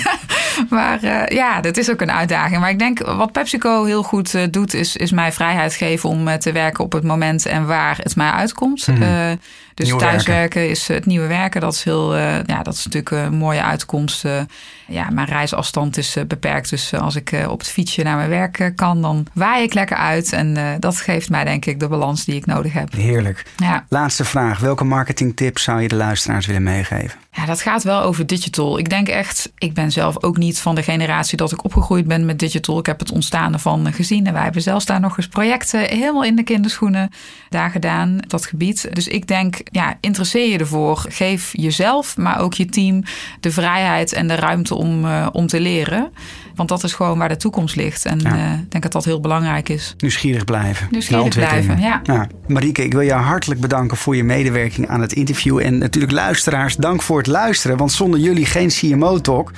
maar 0.76 1.02
eh, 1.02 1.36
ja, 1.36 1.60
dat 1.60 1.76
is 1.76 1.90
ook 1.90 2.00
een 2.00 2.12
uitdaging. 2.12 2.60
Maar 2.60 2.70
ik 2.70 2.78
denk 2.78 2.98
wat 2.98 3.32
PepsiCo 3.32 3.84
heel 3.84 4.02
goed 4.02 4.34
eh, 4.34 4.42
doet, 4.50 4.74
is, 4.74 4.96
is 4.96 5.12
mij 5.12 5.32
vrijheid 5.32 5.74
geven 5.74 6.08
om 6.08 6.28
eh, 6.28 6.34
te 6.34 6.52
werken 6.52 6.84
op 6.84 6.92
het 6.92 7.04
moment 7.04 7.46
en 7.46 7.66
waar 7.66 7.98
het 8.02 8.16
mij 8.16 8.30
uitkomt. 8.30 8.88
Eh, 9.00 9.30
dus 9.74 9.94
thuiswerken 9.96 10.68
is 10.68 10.88
het 10.88 11.06
nieuwe 11.06 11.26
werken. 11.26 11.60
Dat 11.60 11.72
is, 11.74 11.84
heel, 11.84 12.14
eh, 12.16 12.44
ja, 12.44 12.62
dat 12.62 12.74
is 12.74 12.84
natuurlijk 12.84 13.10
een 13.26 13.34
mooie 13.34 13.62
uitkomst. 13.62 14.24
Eh, 14.24 14.40
ja, 14.86 15.10
mijn 15.10 15.26
reisafstand 15.26 15.96
is 15.96 16.16
eh, 16.16 16.24
beperkt. 16.24 16.70
Dus 16.70 16.92
eh, 16.92 17.00
als 17.00 17.16
ik 17.16 17.32
eh, 17.32 17.50
op 17.50 17.58
het 17.58 17.68
fietsje 17.68 18.02
naar 18.02 18.16
mijn 18.16 18.28
werk 18.28 18.58
eh, 18.58 18.68
kan, 18.74 19.02
dan 19.02 19.26
waai 19.32 19.62
ik 19.62 19.74
lekker 19.74 19.96
uit. 19.96 20.32
En 20.32 20.56
eh, 20.56 20.64
dat 20.78 20.96
geeft 20.96 21.30
mij 21.30 21.44
denk 21.44 21.64
ik 21.66 21.80
de 21.80 21.88
balans 21.88 22.24
die 22.24 22.34
ik 22.34 22.46
nodig 22.46 22.72
heb. 22.72 22.92
Heerlijk. 22.92 23.44
Ja. 23.56 23.84
Laatste 23.88 24.24
vraag. 24.24 24.58
Welke 24.58 24.84
marketingtips 24.84 25.62
zou 25.62 25.80
je 25.82 25.88
de 25.88 25.96
luisteraars 25.96 26.46
willen 26.46 26.62
meegeven? 26.62 27.18
Ja, 27.34 27.46
dat 27.46 27.60
gaat 27.60 27.82
wel 27.82 28.00
over 28.00 28.26
digital. 28.26 28.78
Ik 28.78 28.88
denk 28.88 29.08
echt, 29.08 29.52
ik 29.58 29.74
ben 29.74 29.92
zelf 29.92 30.22
ook 30.22 30.36
niet 30.36 30.60
van 30.60 30.74
de 30.74 30.82
generatie 30.82 31.36
dat 31.36 31.52
ik 31.52 31.64
opgegroeid 31.64 32.06
ben 32.06 32.24
met 32.24 32.38
digital. 32.38 32.78
Ik 32.78 32.86
heb 32.86 32.98
het 32.98 33.12
ontstaan 33.12 33.52
ervan 33.52 33.92
gezien. 33.92 34.26
En 34.26 34.32
wij 34.32 34.42
hebben 34.42 34.62
zelfs 34.62 34.84
daar 34.84 35.00
nog 35.00 35.16
eens 35.16 35.28
projecten 35.28 35.80
helemaal 35.80 36.24
in 36.24 36.36
de 36.36 36.42
kinderschoenen 36.42 37.10
daar 37.48 37.70
gedaan, 37.70 38.18
dat 38.26 38.46
gebied. 38.46 38.88
Dus 38.94 39.08
ik 39.08 39.26
denk 39.26 39.60
ja, 39.70 39.96
interesseer 40.00 40.48
je 40.48 40.58
ervoor. 40.58 41.04
Geef 41.08 41.50
jezelf, 41.52 42.16
maar 42.16 42.40
ook 42.40 42.54
je 42.54 42.66
team 42.66 43.02
de 43.40 43.50
vrijheid 43.50 44.12
en 44.12 44.28
de 44.28 44.34
ruimte 44.34 44.74
om, 44.74 45.04
uh, 45.04 45.28
om 45.32 45.46
te 45.46 45.60
leren. 45.60 46.12
Want 46.54 46.68
dat 46.68 46.84
is 46.84 46.92
gewoon 46.92 47.18
waar 47.18 47.28
de 47.28 47.36
toekomst 47.36 47.76
ligt. 47.76 48.04
En 48.04 48.18
ja. 48.18 48.52
ik 48.52 48.70
denk 48.70 48.82
dat 48.82 48.92
dat 48.92 49.04
heel 49.04 49.20
belangrijk 49.20 49.68
is. 49.68 49.94
Nieuwsgierig 49.98 50.44
blijven. 50.44 50.88
Nieuwsgierig 50.90 51.34
blijven, 51.34 51.80
ja. 51.80 52.00
Nou, 52.04 52.26
Marieke, 52.46 52.84
ik 52.84 52.92
wil 52.92 53.02
jou 53.02 53.22
hartelijk 53.22 53.60
bedanken 53.60 53.96
voor 53.96 54.16
je 54.16 54.24
medewerking 54.24 54.88
aan 54.88 55.00
het 55.00 55.12
interview. 55.12 55.58
En 55.58 55.78
natuurlijk 55.78 56.12
luisteraars, 56.12 56.76
dank 56.76 57.02
voor 57.02 57.18
het 57.18 57.26
luisteren. 57.26 57.76
Want 57.76 57.92
zonder 57.92 58.20
jullie 58.20 58.46
geen 58.46 58.68
CMO-talk. 58.68 59.52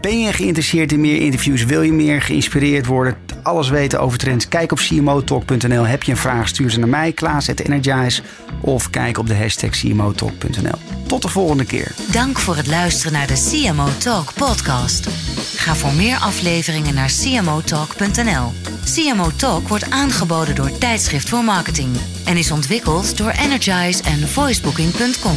Ben 0.00 0.20
je 0.20 0.32
geïnteresseerd 0.32 0.92
in 0.92 1.00
meer 1.00 1.20
interviews? 1.20 1.64
Wil 1.64 1.82
je 1.82 1.92
meer 1.92 2.22
geïnspireerd 2.22 2.86
worden? 2.86 3.16
Alles 3.42 3.68
weten 3.68 4.00
over 4.00 4.18
trends? 4.18 4.48
Kijk 4.48 4.72
op 4.72 4.78
cmotalk.nl. 4.78 5.86
Heb 5.86 6.02
je 6.02 6.10
een 6.10 6.16
vraag? 6.18 6.48
Stuur 6.48 6.70
ze 6.70 6.78
naar 6.78 6.88
mij, 6.88 7.12
Klaas@energize, 7.12 8.22
of 8.60 8.90
kijk 8.90 9.18
op 9.18 9.26
de 9.26 9.34
hashtag 9.34 9.70
cmotalk.nl. 9.70 10.78
Tot 11.06 11.22
de 11.22 11.28
volgende 11.28 11.64
keer. 11.64 11.94
Dank 12.10 12.38
voor 12.38 12.56
het 12.56 12.66
luisteren 12.66 13.12
naar 13.12 13.26
de 13.26 13.50
CMO 13.50 13.88
Talk 13.98 14.34
podcast. 14.34 15.08
Ga 15.56 15.74
voor 15.74 15.92
meer 15.92 16.16
afleveringen 16.16 16.94
naar 16.94 17.12
cmotalk.nl. 17.22 18.52
CMO 18.94 19.30
Talk 19.36 19.68
wordt 19.68 19.90
aangeboden 19.90 20.54
door 20.54 20.78
Tijdschrift 20.78 21.28
voor 21.28 21.44
Marketing 21.44 21.96
en 22.24 22.36
is 22.36 22.50
ontwikkeld 22.50 23.16
door 23.16 23.30
Energize 23.30 24.02
en 24.02 24.28
voicebooking.com. 24.28 25.36